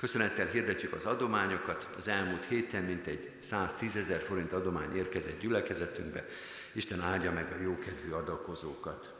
Köszönettel 0.00 0.46
hirdetjük 0.46 0.92
az 0.92 1.04
adományokat. 1.04 1.88
Az 1.96 2.08
elmúlt 2.08 2.46
héten 2.46 2.82
mintegy 2.82 3.30
110 3.48 3.96
ezer 3.96 4.20
forint 4.20 4.52
adomány 4.52 4.96
érkezett 4.96 5.40
gyülekezetünkbe. 5.40 6.24
Isten 6.72 7.00
áldja 7.00 7.32
meg 7.32 7.52
a 7.52 7.62
jókedvű 7.62 8.10
adakozókat. 8.10 9.14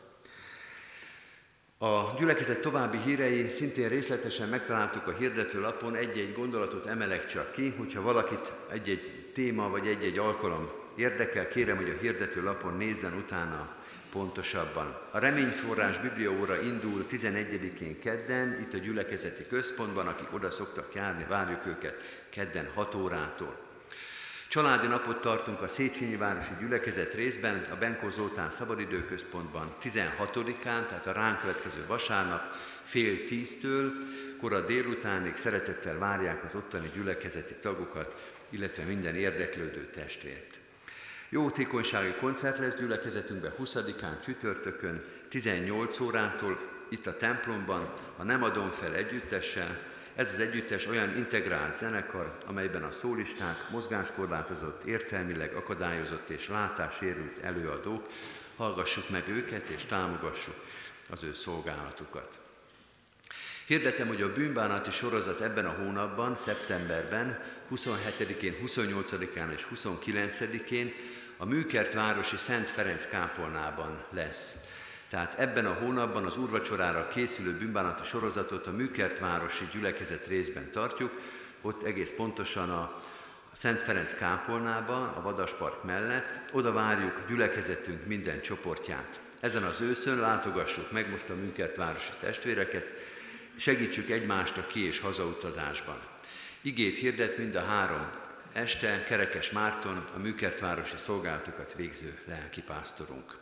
A 1.77 2.13
gyülekezet 2.17 2.61
további 2.61 2.97
hírei 2.97 3.49
szintén 3.49 3.89
részletesen 3.89 4.49
megtaláltuk 4.49 5.07
a 5.07 5.15
hirdető 5.15 5.59
lapon, 5.59 5.95
egy-egy 5.95 6.33
gondolatot 6.33 6.85
emelek 6.85 7.25
csak 7.25 7.51
ki, 7.51 7.73
hogyha 7.77 8.01
valakit 8.01 8.51
egy-egy 8.71 9.31
téma 9.33 9.69
vagy 9.69 9.87
egy-egy 9.87 10.17
alkalom 10.17 10.71
érdekel, 10.95 11.47
kérem, 11.47 11.75
hogy 11.75 11.89
a 11.89 12.01
hirdető 12.01 12.43
lapon 12.43 12.77
nézzen 12.77 13.13
utána 13.13 13.75
pontosabban. 14.11 15.01
A 15.11 15.19
Reményforrás 15.19 15.97
Bibliaóra 15.97 16.61
indul 16.61 17.05
11-én 17.11 17.99
kedden, 17.99 18.59
itt 18.61 18.73
a 18.73 18.77
gyülekezeti 18.77 19.47
központban, 19.47 20.07
akik 20.07 20.33
oda 20.33 20.49
szoktak 20.49 20.93
járni, 20.93 21.25
várjuk 21.29 21.65
őket 21.65 22.25
kedden 22.29 22.69
6 22.73 22.95
órától. 22.95 23.69
Családi 24.47 24.87
napot 24.87 25.21
tartunk 25.21 25.61
a 25.61 25.67
Széchenyi 25.67 26.15
Városi 26.15 26.53
Gyülekezet 26.59 27.13
részben, 27.13 27.65
a 27.71 27.75
Benkó 27.75 28.09
Zoltán 28.09 28.49
Szabadidőközpontban 28.49 29.75
16-án, 29.83 30.63
tehát 30.63 31.07
a 31.07 31.11
ránk 31.11 31.39
következő 31.39 31.85
vasárnap 31.87 32.41
fél 32.83 33.25
tíztől, 33.25 33.91
kora 34.39 34.65
délutánig 34.65 35.35
szeretettel 35.35 35.97
várják 35.97 36.43
az 36.43 36.55
ottani 36.55 36.91
gyülekezeti 36.95 37.53
tagokat, 37.53 38.35
illetve 38.49 38.83
minden 38.83 39.15
érdeklődő 39.15 39.89
testvért. 39.93 40.60
Jótékonysági 41.33 42.13
koncert 42.13 42.57
lesz 42.57 42.75
gyülekezetünkben 42.75 43.53
20-án 43.59 44.21
csütörtökön 44.23 45.03
18 45.29 45.99
órától 45.99 46.59
itt 46.89 47.07
a 47.07 47.17
templomban, 47.17 47.93
a 48.17 48.23
Nem 48.23 48.43
adom 48.43 48.69
fel 48.69 48.95
együttessel. 48.95 49.79
Ez 50.15 50.31
az 50.33 50.39
együttes 50.39 50.87
olyan 50.87 51.17
integrált 51.17 51.75
zenekar, 51.75 52.37
amelyben 52.45 52.83
a 52.83 52.91
szólisták, 52.91 53.69
mozgáskorlátozott, 53.69 54.83
értelmileg 54.83 55.53
akadályozott 55.53 56.29
és 56.29 56.47
látássérült 56.47 57.37
előadók, 57.41 58.07
hallgassuk 58.55 59.09
meg 59.09 59.27
őket 59.27 59.69
és 59.69 59.85
támogassuk 59.85 60.55
az 61.09 61.23
ő 61.23 61.33
szolgálatukat. 61.33 62.39
Hirdetem, 63.65 64.07
hogy 64.07 64.21
a 64.21 64.33
bűnbánati 64.33 64.91
sorozat 64.91 65.41
ebben 65.41 65.65
a 65.65 65.75
hónapban, 65.83 66.35
szeptemberben, 66.35 67.39
27-én, 67.75 68.55
28-án 68.65 69.53
és 69.53 69.67
29-én 69.75 70.93
a 71.41 71.45
Műkert 71.45 71.93
városi 71.93 72.37
Szent 72.37 72.69
Ferenc 72.69 73.05
kápolnában 73.05 74.03
lesz. 74.09 74.55
Tehát 75.09 75.39
ebben 75.39 75.65
a 75.65 75.73
hónapban 75.73 76.25
az 76.25 76.37
úrvacsorára 76.37 77.07
készülő 77.07 77.57
bűnbánati 77.57 78.07
sorozatot 78.07 78.67
a 78.67 78.71
Műkert 78.71 79.19
városi 79.19 79.67
gyülekezet 79.71 80.27
részben 80.27 80.71
tartjuk, 80.71 81.11
ott 81.61 81.83
egész 81.83 82.11
pontosan 82.15 82.69
a 82.69 83.01
Szent 83.53 83.81
Ferenc 83.81 84.13
kápolnába, 84.13 85.13
a 85.17 85.21
Vadaspark 85.21 85.83
mellett, 85.83 86.53
oda 86.53 86.71
várjuk 86.71 87.21
gyülekezetünk 87.27 88.05
minden 88.05 88.41
csoportját. 88.41 89.19
Ezen 89.39 89.63
az 89.63 89.81
őszön 89.81 90.19
látogassuk 90.19 90.91
meg 90.91 91.09
most 91.09 91.29
a 91.29 91.35
Műkert 91.35 91.75
városi 91.75 92.11
testvéreket, 92.19 92.85
segítsük 93.55 94.09
egymást 94.09 94.57
a 94.57 94.67
ki- 94.67 94.85
és 94.85 94.99
hazautazásban. 94.99 95.97
Igét 96.61 96.97
hirdet 96.97 97.37
mind 97.37 97.55
a 97.55 97.63
három 97.63 98.09
este 98.53 99.03
Kerekes 99.03 99.51
Márton, 99.51 100.05
a 100.15 100.19
műkertvárosi 100.19 100.97
szolgálatokat 100.97 101.73
végző 101.75 102.19
lelkipásztorunk. 102.25 103.37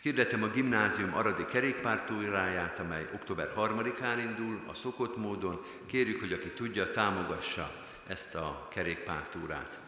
Hirdetem 0.00 0.42
a 0.42 0.48
gimnázium 0.48 1.14
aradi 1.14 1.44
kerékpártúráját, 1.44 2.78
amely 2.78 3.08
október 3.14 3.52
3-án 3.56 4.18
indul, 4.18 4.60
a 4.66 4.74
szokott 4.74 5.16
módon. 5.16 5.64
Kérjük, 5.86 6.20
hogy 6.20 6.32
aki 6.32 6.48
tudja, 6.48 6.90
támogassa 6.90 7.72
ezt 8.06 8.34
a 8.34 8.68
kerékpártúrát. 8.70 9.78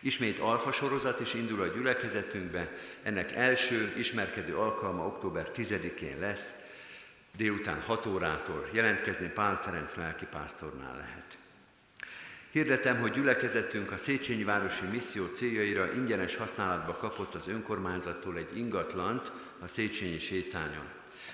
Ismét 0.00 0.38
alfa 0.38 0.72
sorozat 0.72 1.20
is 1.20 1.34
indul 1.34 1.62
a 1.62 1.66
gyülekezetünkbe, 1.66 2.72
ennek 3.02 3.32
első 3.32 3.92
ismerkedő 3.96 4.56
alkalma 4.56 5.06
október 5.06 5.50
10-én 5.54 6.18
lesz, 6.18 6.50
délután 7.36 7.80
6 7.80 8.06
órától 8.06 8.68
jelentkezni 8.72 9.28
Pál 9.28 9.56
Ferenc 9.56 9.94
lelkipásztornál 9.94 10.96
lehet. 10.96 11.38
Hirdetem, 12.56 13.00
hogy 13.00 13.12
gyülekezetünk 13.12 13.92
a 13.92 13.96
Széchenyi 13.96 14.44
Városi 14.44 14.84
Misszió 14.84 15.26
céljaira 15.26 15.92
ingyenes 15.92 16.36
használatba 16.36 16.96
kapott 16.96 17.34
az 17.34 17.48
önkormányzattól 17.48 18.36
egy 18.36 18.56
ingatlant 18.56 19.32
a 19.60 19.68
Széchenyi 19.68 20.18
sétányon. 20.18 20.84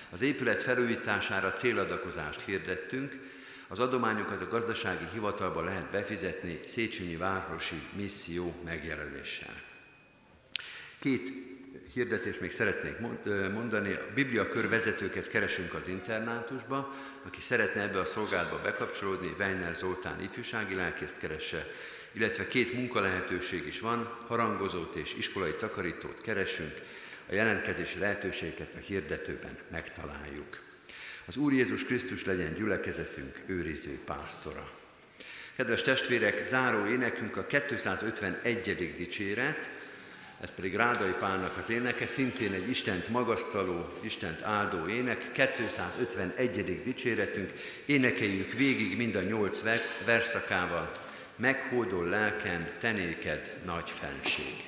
Az 0.09 0.21
épület 0.21 0.63
felújítására 0.63 1.53
céladakozást 1.53 2.41
hirdettünk, 2.41 3.11
az 3.67 3.79
adományokat 3.79 4.41
a 4.41 4.47
gazdasági 4.47 5.05
hivatalba 5.13 5.63
lehet 5.63 5.91
befizetni 5.91 6.59
Széchenyi 6.65 7.15
Városi 7.15 7.81
Misszió 7.95 8.53
megjelenéssel. 8.65 9.61
Két 10.99 11.31
hirdetést 11.93 12.41
még 12.41 12.51
szeretnék 12.51 12.97
mondani. 13.53 13.93
A 13.93 14.13
Biblia 14.13 14.49
kör 14.49 14.69
vezetőket 14.69 15.29
keresünk 15.29 15.73
az 15.73 15.87
internátusba, 15.87 16.93
aki 17.25 17.41
szeretne 17.41 17.81
ebbe 17.81 17.99
a 17.99 18.05
szolgálatba 18.05 18.59
bekapcsolódni, 18.61 19.35
Weiner 19.39 19.75
Zoltán 19.75 20.21
ifjúsági 20.21 20.75
lelkészt 20.75 21.17
keresse, 21.17 21.67
illetve 22.11 22.47
két 22.47 22.73
munkalehetőség 22.73 23.67
is 23.67 23.79
van, 23.79 24.17
harangozót 24.27 24.95
és 24.95 25.13
iskolai 25.13 25.55
takarítót 25.55 26.21
keresünk, 26.21 26.81
a 27.29 27.33
jelentkezési 27.33 27.99
lehetőségeket 27.99 28.73
a 28.75 28.79
hirdetőben 28.79 29.57
megtaláljuk. 29.71 30.61
Az 31.25 31.37
Úr 31.37 31.53
Jézus 31.53 31.83
Krisztus 31.83 32.25
legyen 32.25 32.53
gyülekezetünk 32.53 33.41
őriző 33.45 33.99
pásztora. 34.05 34.71
Kedves 35.55 35.81
testvérek, 35.81 36.45
záró 36.45 36.85
énekünk 36.85 37.37
a 37.37 37.45
251. 37.45 38.95
dicséret, 38.97 39.69
ez 40.43 40.51
pedig 40.51 40.75
Rádai 40.75 41.13
Pálnak 41.19 41.57
az 41.57 41.69
éneke, 41.69 42.07
szintén 42.07 42.53
egy 42.53 42.69
Istent 42.69 43.09
magasztaló, 43.09 43.93
Istent 44.01 44.41
áldó 44.41 44.87
ének, 44.87 45.31
251. 45.31 46.83
dicséretünk, 46.83 47.53
énekeljük 47.85 48.53
végig 48.53 48.97
mind 48.97 49.15
a 49.15 49.21
nyolc 49.21 49.61
verszakával, 50.05 50.91
meghódol 51.35 52.05
lelkem, 52.05 52.67
tenéked 52.79 53.57
nagy 53.65 53.89
fenség. 53.89 54.63